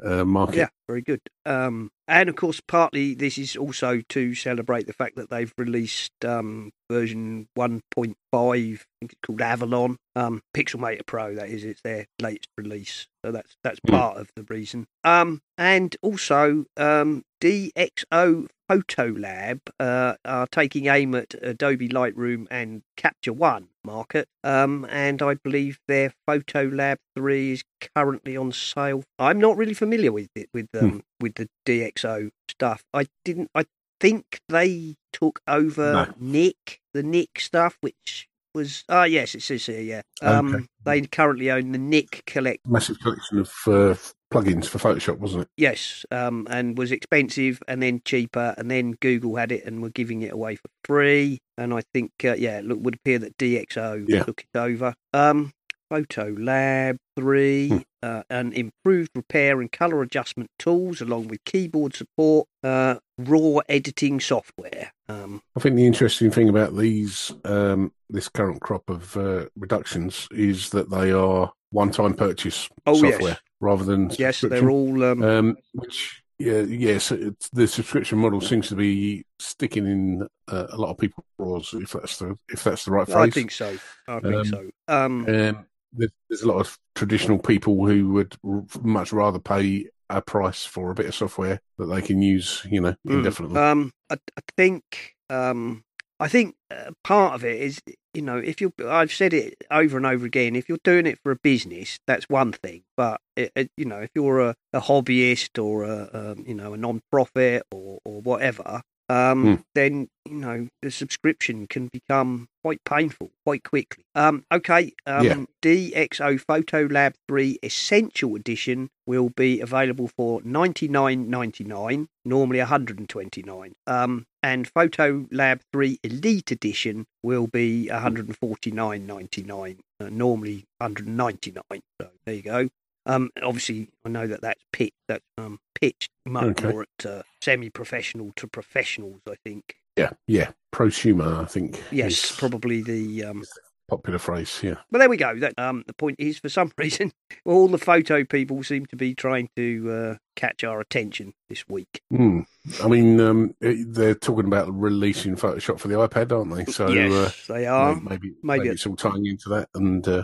[0.03, 0.57] uh, market.
[0.57, 1.21] yeah, very good.
[1.45, 6.11] Um, and of course, partly this is also to celebrate the fact that they've released
[6.23, 9.97] um, version 1.5, I think it's called Avalon.
[10.15, 13.07] Um, Pixelmator Pro, that is, it's their latest release.
[13.25, 13.93] So that's that's Hmm.
[13.95, 14.85] part of the reason.
[15.03, 23.33] Um, and also, um, DxO Photolab uh, are taking aim at Adobe Lightroom and Capture
[23.33, 24.27] One market.
[24.43, 27.63] Um, and I believe their Photolab 3 is
[27.95, 29.03] currently on sale.
[29.19, 32.83] I'm not really familiar with it with um, with the DxO stuff.
[32.93, 33.49] I didn't.
[33.55, 33.65] I
[33.99, 36.13] think they took over No.
[36.19, 39.81] Nik the Nik stuff, which was ah yes, it says here.
[39.81, 40.65] Yeah, um, Okay.
[40.85, 42.67] they currently own the Nik collect.
[42.67, 43.95] Massive collection of uh,
[44.31, 45.47] plugins for Photoshop, wasn't it?
[45.57, 49.89] Yes, um, and was expensive and then cheaper, and then Google had it and were
[49.89, 51.39] giving it away for free.
[51.57, 54.23] And I think, uh, yeah, it look, would appear that DxO Yeah.
[54.23, 54.93] took it over.
[55.13, 55.53] Um,
[55.97, 57.77] Photo Lab 3, Hmm.
[58.01, 64.19] uh, and improved repair and color adjustment tools, along with keyboard support, uh, raw editing
[64.19, 64.91] software.
[65.07, 70.27] Um, I think the interesting thing about these um, this current crop of uh, reductions
[70.31, 73.11] is that they are one-time purchase Oh, yes.
[73.13, 75.03] software rather than yes, they're all.
[75.03, 80.65] Um, um, which yeah, yes, it's, the subscription model seems to be sticking in uh,
[80.71, 83.15] a lot of people's drawers, if that's the if that's the right phrase.
[83.15, 83.77] I think so.
[84.07, 84.69] I think Um, so.
[84.87, 88.35] Um, Um, there's a lot of traditional people who would
[88.81, 92.81] much rather pay a price for a bit of software that they can use, you
[92.81, 93.17] know, Mm.
[93.17, 93.59] indefinitely.
[93.59, 95.83] Um, I, I think um,
[96.19, 97.81] I think uh, part of it is
[98.13, 100.55] you know if you I've said it over and over again.
[100.55, 102.83] If you're doing it for a business, that's one thing.
[102.95, 106.73] But it, it, you know if you're a, a hobbyist or a um, you know
[106.73, 108.81] a non-profit or or whatever.
[109.09, 109.61] Um, Hmm.
[109.75, 114.05] then you know the subscription can become quite painful quite quickly.
[114.15, 115.45] Um, okay, um, Yeah.
[115.61, 122.59] DxO Photo Lab Three Essential Edition will be available for ninety nine ninety nine, normally
[122.59, 123.73] one hundred and twenty nine.
[123.85, 129.43] Um, and Photo Lab Three Elite Edition will be one hundred and forty nine ninety
[129.43, 131.81] nine, uh, normally one hundred and ninety nine.
[131.99, 132.69] So there you go.
[133.05, 136.69] Um, obviously, I know that that's pitched, that's um, pitched much Okay.
[136.69, 139.21] more at uh, semi-professional to professionals.
[139.29, 139.75] I think.
[139.97, 141.81] yeah, yeah, prosumer, I think.
[141.91, 143.43] Yes, probably the um,
[143.89, 144.59] popular phrase.
[144.63, 144.75] Yeah.
[144.89, 145.37] But there we go.
[145.37, 147.11] That um, the point is, for some reason,
[147.45, 152.01] all the photo people seem to be trying to uh, catch our attention this week.
[152.09, 152.41] Hmm.
[152.81, 156.71] I mean, um, they're talking about releasing Photoshop for the iPad, aren't they?
[156.71, 157.95] So yes, uh, they are.
[157.95, 159.67] maybe, maybe, maybe maybe it's all tying into that.
[159.75, 160.23] And uh,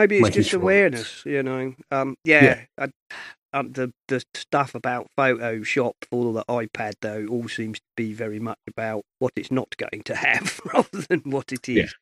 [0.00, 1.74] Maybe it's just sure awareness, you know.
[1.90, 2.88] Um, yeah, I,
[3.52, 8.38] um, the the stuff about Photoshop for the iPad though all seems to be very
[8.40, 11.94] much about what it's not going to have rather than what it is.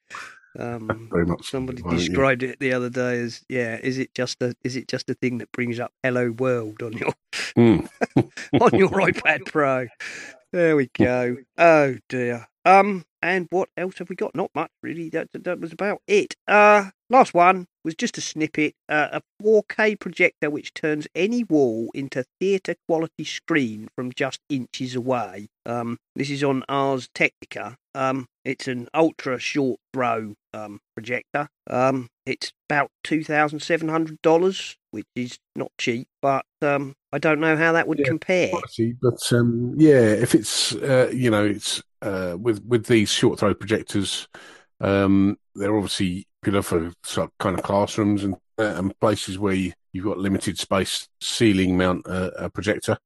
[0.58, 1.90] Um, very much somebody yeah.
[1.90, 5.14] described it the other day as yeah, is it just a is it just a
[5.14, 7.12] thing that brings up "Hello World" on your
[7.56, 7.86] Hmm.
[8.60, 9.86] on your iPad Pro.
[10.52, 11.36] There we go.
[11.56, 12.46] Oh dear.
[12.68, 14.34] Um, and what else have we got?
[14.34, 15.08] Not much really.
[15.08, 16.34] That that was about it.
[16.46, 18.74] Uh, last one was just a snippet.
[18.88, 24.94] Uh, a 4K projector which turns any wall into theatre quality screen from just inches
[24.94, 25.48] away.
[25.66, 27.76] Um, this is on Ars Technica.
[27.94, 31.48] Um, it's an ultra short throw um projector.
[31.68, 37.18] Um, it's about two thousand seven hundred dollars, which is not cheap, but um, I
[37.18, 38.50] don't know how that would Yeah, compare.
[38.50, 43.38] quality, but um, yeah, if it's uh, you know, it's uh, with with these short
[43.38, 44.28] throw projectors,
[44.80, 49.54] um, they're obviously popular for sort of kind of classrooms and uh, and places where
[49.54, 52.96] you, you've got limited space, ceiling mount uh, a projector.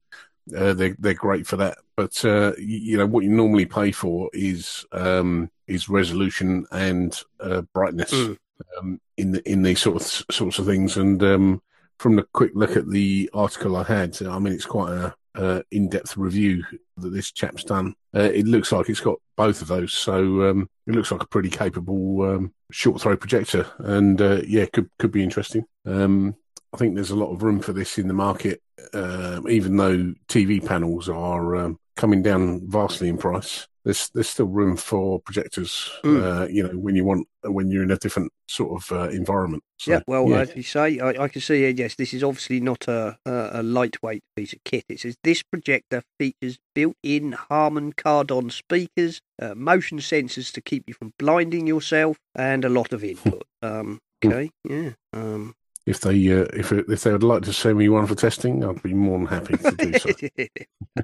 [0.55, 3.91] Uh, they're they're great for that, but uh, you, you know what you normally pay
[3.91, 8.37] for is um, is resolution and uh, brightness Mm.
[8.77, 10.97] um, in the, in these sort of sorts of things.
[10.97, 11.61] And um,
[11.97, 15.61] from the quick look at the article I had, I mean it's quite a uh,
[15.71, 16.63] in-depth review
[16.97, 17.95] that this chap's done.
[18.15, 21.27] Uh, it looks like it's got both of those, so um, it looks like a
[21.27, 25.65] pretty capable um, short throw projector, and uh, yeah, could could be interesting.
[25.85, 26.35] Um,
[26.73, 28.61] I think there's a lot of room for this in the market,
[28.93, 33.67] um, even though TV panels are um, coming down vastly in price.
[33.85, 36.23] There's there's still room for projectors, Mm.
[36.23, 39.61] uh, you know, when you want when you're in a different sort of uh, environment.
[39.77, 40.37] So, yeah, well, yeah.
[40.37, 41.69] as you say, I, I can see.
[41.69, 44.85] Yes, this is obviously not a, a, a lightweight piece of kit.
[44.87, 50.93] It says this projector features built-in Harman Kardon speakers, uh, motion sensors to keep you
[50.93, 53.43] from blinding yourself, and a lot of input.
[53.61, 54.91] um, okay, yeah.
[55.11, 58.63] Um, if they uh, if if they would like to send me one for testing,
[58.63, 61.03] I'd be more than happy to do so.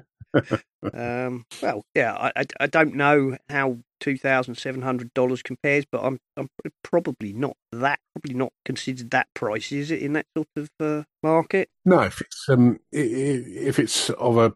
[0.94, 6.02] um, well, yeah, I, I, don't know how two thousand seven hundred dollars compares, but
[6.02, 6.48] I'm I'm
[6.82, 11.02] probably not that probably not considered that pricey, is it in that sort of uh,
[11.22, 11.68] market?
[11.84, 14.52] No, if it's um, if it's of a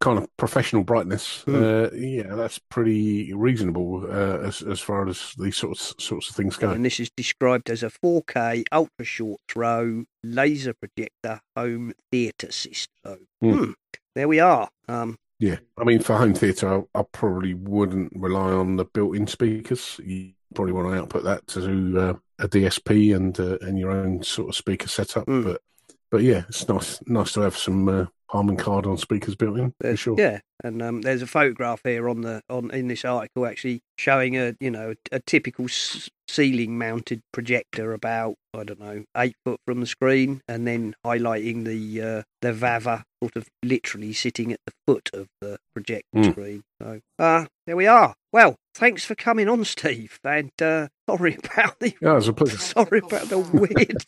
[0.00, 1.54] kind of professional brightness, Hmm.
[1.56, 6.56] uh, yeah, that's pretty reasonable uh, as as far as these sorts sorts of things
[6.56, 6.70] go.
[6.70, 12.88] And this is described as a 4K ultra short throw laser projector home theatre system.
[13.04, 13.52] So, Hmm.
[13.52, 13.70] hmm,
[14.14, 14.68] there we are.
[14.88, 19.26] Um, Yeah, I mean, for home theatre, I, I probably wouldn't rely on the built-in
[19.26, 20.00] speakers.
[20.04, 24.22] You probably want to output that to uh, a DSP and uh, and your own
[24.22, 25.26] sort of speaker setup.
[25.26, 25.44] Mm.
[25.44, 25.62] But
[26.10, 29.96] but yeah, it's nice nice to have some uh, Harman Kardon speakers built in for
[29.96, 30.16] sure.
[30.18, 34.36] Yeah, and um, there's a photograph here on the on in this article actually showing
[34.36, 39.60] a you know a typical s- ceiling mounted projector about I don't know eight foot
[39.66, 44.60] from the screen, and then highlighting the uh, the Vava sort of literally sitting at
[44.66, 46.30] the foot of the projector Mm.
[46.32, 46.62] screen.
[46.82, 48.14] So uh, there we are.
[48.32, 52.60] Well, thanks for coming on, Steve, and uh, sorry about the Yeah, it was.
[52.62, 54.04] Sorry about the weird,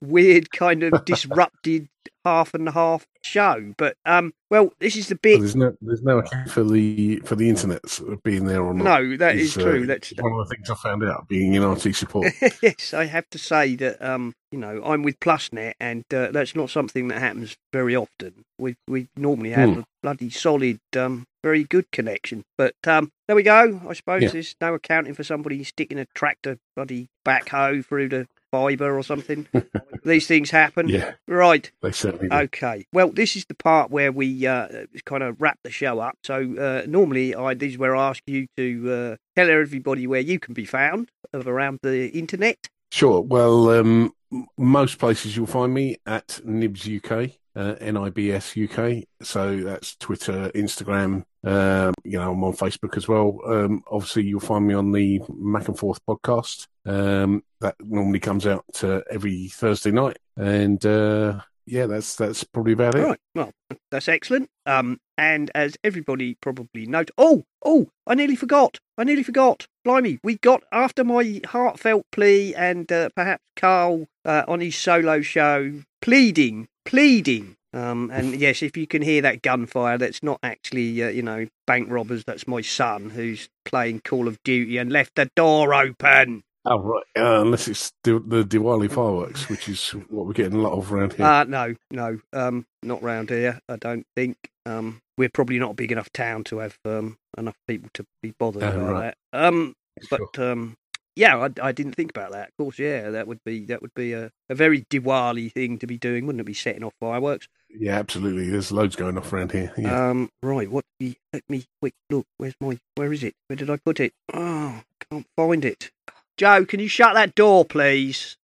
[0.00, 1.88] weird kind of disrupted
[2.24, 3.74] half and half show.
[3.76, 5.40] But um, well, this is the bit.
[5.40, 7.80] There's no there's no account for the for the internet
[8.24, 8.84] being there or not.
[9.02, 9.86] No, that is uh, true.
[9.86, 12.32] That's one of the things I found out being in RT support.
[12.62, 16.54] yes, I have to say that um, you know, I'm with PlusNet, and uh, that's
[16.54, 18.44] not something that happens very often.
[18.58, 19.80] We we normally have Hmm.
[19.80, 22.44] a bloody solid, um, very good connection.
[22.56, 23.80] But um, there we go.
[23.88, 24.28] I suppose Yeah.
[24.30, 26.06] there's no accounting for somebody sticking a
[26.42, 29.46] tractor bloody backhoe through the fibre or something.
[30.04, 30.88] These things happen.
[30.88, 31.70] yeah, Right.
[31.82, 32.34] they certainly do.
[32.36, 32.86] Okay.
[32.92, 36.16] Well, this is the part where we uh, kind of wrap the show up.
[36.22, 40.20] So uh, normally, I this is where I ask you to uh, tell everybody where
[40.20, 42.68] you can be found of around the internet.
[42.92, 43.20] Sure.
[43.20, 44.12] Well, um,
[44.56, 49.04] most places you'll find me at Nibs UK, uh, N-I-B-S UK.
[49.22, 51.24] So that's Twitter, Instagram.
[51.42, 53.40] Um, you know, I'm on Facebook as well.
[53.46, 56.66] Um, obviously, you'll find me on the Mac and Forth podcast.
[56.84, 62.74] Um, that normally comes out uh, every Thursday night, and uh, yeah, that's that's probably
[62.74, 63.20] about it.
[63.34, 63.50] Well,
[63.90, 64.48] that's excellent.
[64.66, 68.78] Um, and as everybody probably knows, oh, oh, I nearly forgot.
[68.96, 69.66] I nearly forgot.
[69.84, 75.20] Blimey, we got after my heartfelt plea and uh, perhaps Carl uh, on his solo
[75.22, 77.56] show pleading, pleading.
[77.72, 81.46] Um, and yes, if you can hear that gunfire, that's not actually, uh, you know,
[81.66, 82.24] bank robbers.
[82.24, 86.42] That's my son who's playing Call of Duty and left the door open.
[86.68, 90.62] Oh right, uh, unless it's the, the Diwali fireworks, which is what we're getting a
[90.62, 91.24] lot of around here.
[91.26, 93.60] Uh, no, no, um, not round here.
[93.68, 94.36] I don't think.
[94.64, 98.34] Um, we're probably not a big enough town to have um, enough people to be
[98.38, 99.14] bothered Oh, about right.
[99.32, 99.44] that.
[99.46, 99.74] Um,
[100.08, 100.18] Sure.
[100.32, 100.76] but um,
[101.16, 102.50] yeah, I, I didn't think about that.
[102.50, 105.86] Of course, yeah, that would be that would be a, a very Diwali thing to
[105.86, 106.44] be doing, wouldn't it?
[106.44, 107.48] Be setting off fireworks.
[107.70, 108.48] yeah, absolutely.
[108.50, 109.72] There's loads going off around here.
[109.76, 110.10] Yeah.
[110.10, 110.70] Um, right.
[110.70, 110.84] What?
[111.00, 112.26] Let me quick look.
[112.36, 112.78] Where's my?
[112.94, 113.34] Where is it?
[113.48, 114.12] Where did I put it?
[114.32, 115.90] Oh, can't find it.
[116.36, 118.36] Joe, can you shut that door, please?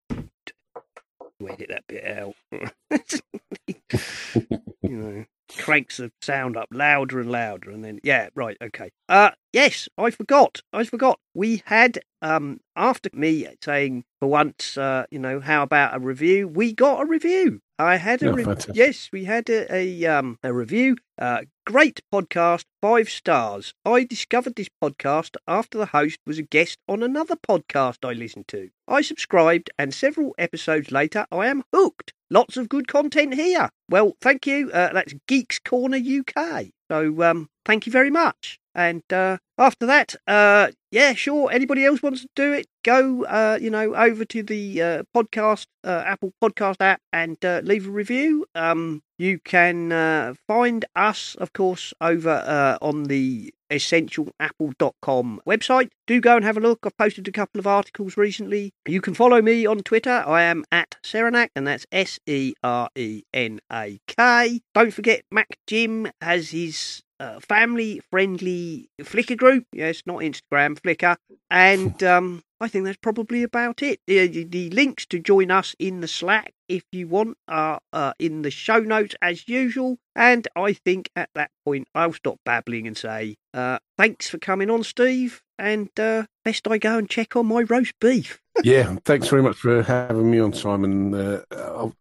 [1.49, 2.35] Edit that bit out.
[4.83, 5.25] you know,
[5.59, 8.91] cranks the sound up louder and louder, and then yeah, right, okay.
[9.09, 10.61] Uh, yes, I forgot.
[10.73, 11.19] I forgot.
[11.35, 16.49] We had um after me saying for once, uh, you know, how about a review?
[16.49, 17.61] We got a review.
[17.79, 20.97] I had a Oh, re- yes, we had a, a um a review.
[21.19, 23.75] Uh, great podcast, five stars.
[23.85, 28.49] I discovered this podcast after the host was a guest on another podcast I listened
[28.49, 28.71] to.
[28.89, 32.13] I subscribed, and several episodes later, I am hooked.
[32.33, 33.69] Lots of good content here.
[33.89, 34.71] Well, thank you.
[34.73, 36.67] Uh, that's Geeks Corner UK.
[36.91, 38.59] So um, thank you very much.
[38.75, 41.51] And uh, after that, uh, yeah, sure.
[41.51, 42.67] Anybody else wants to do it?
[42.85, 47.61] Go, uh, you know, over to the uh, podcast uh, Apple Podcast app and uh,
[47.65, 48.47] leave a review.
[48.55, 55.91] Um, you can find us, of course, over on the essentialapple.com website.
[56.07, 56.81] Do go and have a look.
[56.85, 58.73] I've posted a couple of articles recently.
[58.87, 60.25] You can follow me on Twitter.
[60.27, 64.61] I am at Serenak, and that's S E R E N A K.
[64.75, 69.65] Don't forget, Mac Jim has his uh, family friendly Flickr group.
[69.73, 71.17] Yes, not Instagram, Flickr.
[71.51, 74.01] And um, I think that's probably about it.
[74.07, 78.43] The, the, links to join us in the Slack, if you want, are uh, in
[78.43, 79.99] the show notes as usual.
[80.17, 84.71] And I think at that point, I'll stop babbling and say, uh, thanks for coming
[84.71, 85.43] on, Steve.
[85.59, 88.41] And uh, best I go and check on my roast beef.
[88.65, 91.15] yeah, thanks very much for having me on, Simon.
[91.15, 91.43] Uh,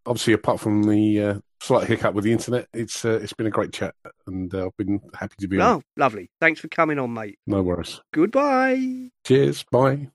[0.05, 3.51] obviously, apart from the uh, slight hiccup with the internet, it's uh, it's been a
[3.51, 3.95] great chat,
[4.27, 5.75] and I've been happy to be oh, on.
[5.75, 6.29] Oh, lovely!
[6.41, 7.37] Thanks for coming on, mate.
[7.47, 8.01] No worries.
[8.13, 9.11] Goodbye.
[9.25, 9.63] Cheers.
[9.71, 10.09] Bye.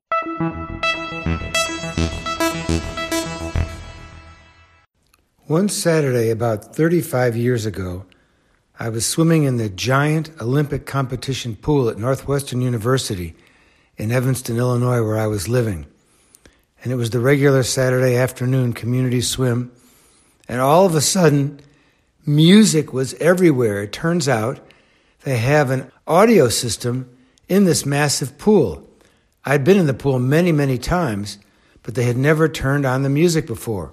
[5.46, 8.04] One Saturday, about 35 years ago,
[8.80, 13.36] I was swimming in the giant Olympic competition pool at Northwestern University
[13.96, 15.86] in Evanston, Illinois, where I was living.
[16.82, 19.70] And it was the regular Saturday afternoon community swim.
[20.48, 21.60] And all of a sudden,
[22.24, 23.82] music was everywhere.
[23.82, 24.60] It turns out
[25.22, 27.10] they have an audio system
[27.48, 28.88] in this massive pool.
[29.44, 31.38] I'd been in the pool many, many times,
[31.82, 33.92] but they had never turned on the music before.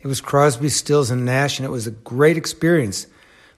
[0.00, 3.06] It was Crosby, Stills, and Nash, and it was a great experience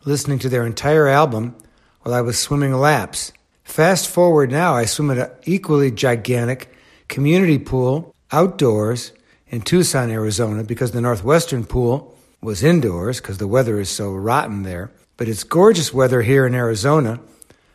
[0.05, 1.55] listening to their entire album
[2.01, 3.33] while I was swimming laps.
[3.62, 6.74] Fast forward now, I swim at an equally gigantic
[7.09, 9.12] community pool outdoors
[9.47, 12.12] in Tucson, Arizona, because the Northwestern pool
[12.43, 14.90] was indoors because the weather is so rotten there.
[15.16, 17.20] But it's gorgeous weather here in Arizona,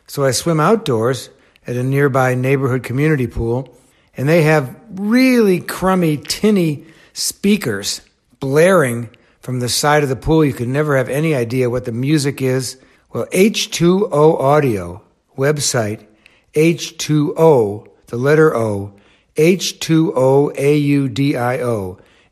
[0.06, 1.30] so I swim outdoors
[1.66, 3.74] at a nearby neighborhood community pool,
[4.16, 8.02] and they have really crummy, tinny speakers
[8.38, 9.08] blaring
[9.40, 10.44] from the side of the pool.
[10.44, 12.76] You could never have any idea what the music is.
[13.12, 15.02] Well, H2O Audio
[15.36, 16.06] website,
[16.54, 18.92] H2O, the letter O,
[19.36, 20.58] H2OAUDIO,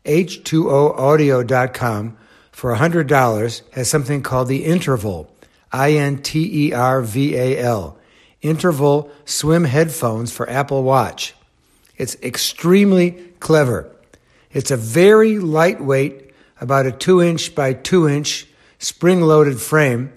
[0.05, 2.17] H2Oaudio.com
[2.57, 5.31] for $100 has something called the interval,
[5.71, 7.99] I N T E R V A L
[8.41, 11.35] interval swim headphones for Apple Watch.
[11.99, 13.95] It's extremely clever.
[14.53, 18.47] It's a very lightweight, about a two inch by two inch
[18.79, 20.15] spring loaded frame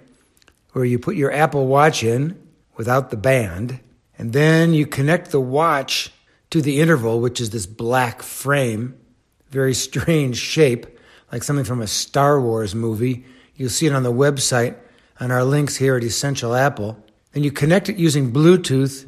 [0.71, 2.41] where you put your Apple Watch in
[2.77, 3.81] without the band,
[4.17, 6.13] and then you connect the watch
[6.51, 8.97] to the interval, which is this black frame,
[9.49, 10.85] very strange shape,
[11.31, 13.25] like something from a Star Wars movie.
[13.55, 14.75] You'll see it on the website
[15.19, 16.97] on our links here at Essential Apple.
[17.33, 19.05] Then you connect it using Bluetooth.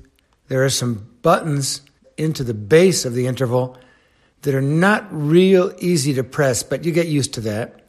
[0.48, 1.82] There are some buttons
[2.18, 3.78] into the base of the interval
[4.42, 7.82] that are not real easy to press, but you get used to that.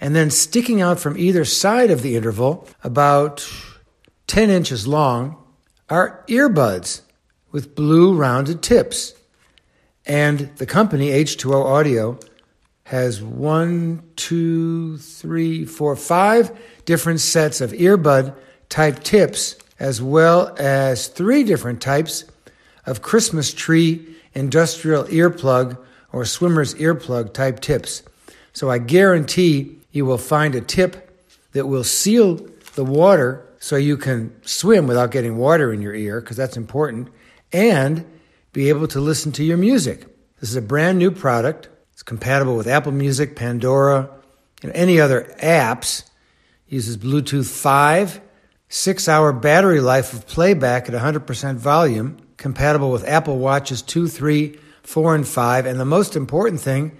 [0.00, 3.48] And then sticking out from either side of the interval, about
[4.26, 5.36] 10 inches long,
[5.88, 7.02] are earbuds
[7.50, 9.14] with blue rounded tips.
[10.06, 12.18] And the company, H2O Audio,
[12.90, 16.50] has one, two, three, four, five
[16.86, 18.34] different sets of earbud
[18.68, 22.24] type tips, as well as three different types
[22.86, 25.78] of Christmas tree industrial earplug
[26.12, 28.02] or swimmer's earplug type tips.
[28.52, 31.16] So I guarantee you will find a tip
[31.52, 36.20] that will seal the water so you can swim without getting water in your ear,
[36.20, 37.08] because that's important,
[37.52, 38.04] and
[38.52, 40.08] be able to listen to your music.
[40.40, 41.68] This is a brand new product.
[42.00, 44.08] It's compatible with Apple Music, Pandora,
[44.62, 46.04] know, any other apps.
[46.66, 48.22] uses Bluetooth 5
[48.70, 54.58] six hour battery life of playback at 100% volume, compatible with Apple Watches 2, 3,
[54.82, 55.66] 4, and 5.
[55.66, 56.96] And the most important thing,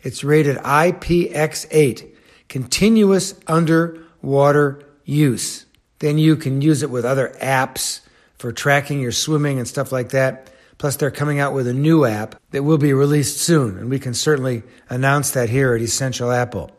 [0.00, 2.12] it's rated IPX8,
[2.48, 5.66] continuous underwater use.
[6.00, 8.00] Then you can use it with other apps
[8.34, 10.51] for tracking your swimming and stuff like that.
[10.82, 14.00] Plus, they're coming out with a new app that will be released soon, and we
[14.00, 16.72] can certainly announce that here at Essential Apple.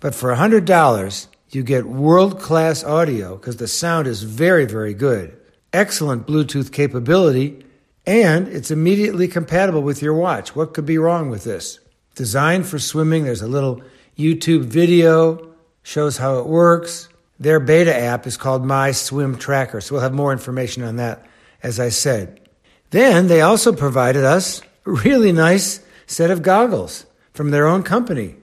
[0.00, 5.38] But for $100, you get world class audio because the sound is very, very good.
[5.74, 7.66] Excellent Bluetooth capability,
[8.06, 10.56] and it's immediately compatible with your watch.
[10.56, 11.80] What could be wrong with this?
[12.14, 13.82] Designed for swimming, there's a little
[14.16, 17.10] YouTube video, shows how it works.
[17.38, 21.26] Their beta app is called My Swim Tracker, so we'll have more information on that,
[21.62, 22.47] as I said.
[22.90, 28.36] Then they also provided us a really nice set of goggles from their own company.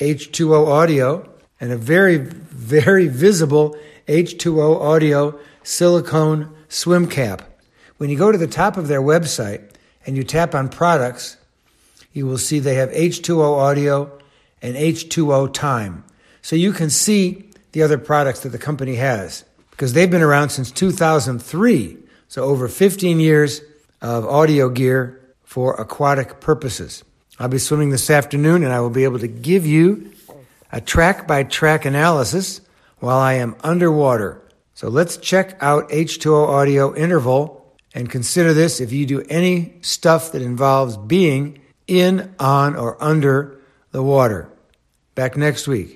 [0.00, 1.28] H2O audio
[1.60, 3.76] and a very, very visible
[4.08, 7.42] H2O audio silicone swim cap.
[7.96, 9.70] When you go to the top of their website
[10.04, 11.36] and you tap on products,
[12.12, 14.18] you will see they have H2O audio
[14.60, 16.04] and H2O time.
[16.42, 20.50] So you can see the other products that the company has because they've been around
[20.50, 21.98] since 2003.
[22.28, 23.60] So over 15 years
[24.00, 27.04] of audio gear for aquatic purposes.
[27.38, 30.12] I'll be swimming this afternoon and I will be able to give you
[30.72, 32.60] a track by track analysis
[32.98, 34.42] while I am underwater.
[34.74, 40.32] So let's check out H2O audio interval and consider this if you do any stuff
[40.32, 43.58] that involves being in, on, or under
[43.92, 44.50] the water.
[45.14, 45.95] Back next week.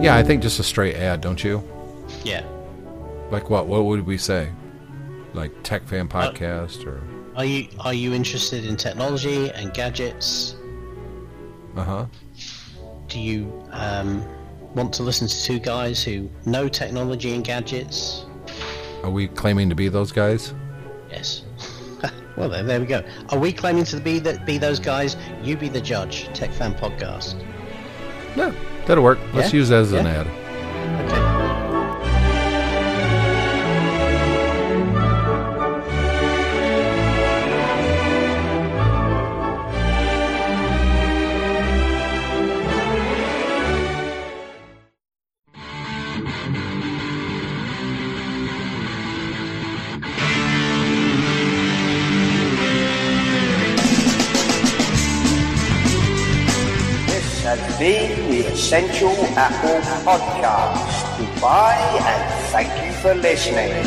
[0.00, 1.62] Yeah, I think just a straight ad, don't you?
[2.24, 2.44] Yeah.
[3.30, 3.66] Like what?
[3.66, 4.50] What would we say?
[5.34, 7.00] Like Tech Fan Uh, Podcast or
[7.36, 10.56] Are you are you interested in technology and gadgets?
[11.76, 12.06] uh huh.
[13.08, 14.24] Do you um,
[14.74, 18.24] want to listen to two guys who know technology and gadgets?
[19.04, 20.54] Are we claiming to be those guys?
[21.10, 21.42] Yes.
[22.36, 23.02] well, there, there we go.
[23.30, 25.16] Are we claiming to be that be those guys?
[25.42, 26.26] You be the judge.
[26.34, 27.34] Tech Fan Podcast.
[28.36, 28.52] Yeah,
[28.90, 29.18] that'll work.
[29.32, 29.58] Let's Yeah?
[29.60, 30.26] use that as an ad.
[58.70, 61.18] Essential Apple Podcast.
[61.18, 61.74] Goodbye
[62.06, 63.84] and thank you for listening.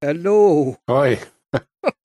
[0.00, 0.76] Hello.
[0.88, 1.18] Hi.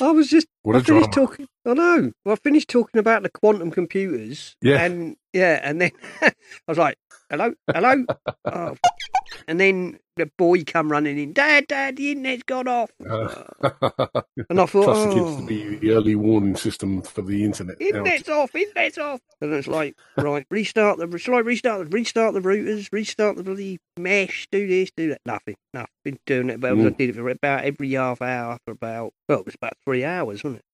[0.00, 1.28] I was just What I a finished drama.
[1.28, 1.48] talking.
[1.66, 2.12] I know.
[2.24, 4.56] Well, I finished talking about the quantum computers.
[4.62, 4.80] Yeah.
[4.80, 5.90] And yeah, and then
[6.22, 6.32] I
[6.68, 6.98] was like,
[7.30, 8.04] "Hello, hello,"
[8.46, 8.76] oh.
[9.46, 11.32] and then the boy come running in.
[11.32, 12.90] Dad, Dad, the internet's gone off.
[13.08, 15.40] Uh, And I thought, Trust oh.
[15.40, 17.80] to be the early warning system for the internet.
[17.80, 19.20] Internet's off, internet's off.
[19.40, 23.42] And it's like, right, restart the, shall I restart the, restart the routers, restart the
[23.44, 25.20] bloody mesh, do this, do that.
[25.26, 25.88] Nothing, nothing.
[26.04, 26.96] Been doing it, but I Mm.
[26.96, 30.42] did it for about every half hour for about, well, it was about three hours,
[30.44, 30.64] wasn't it?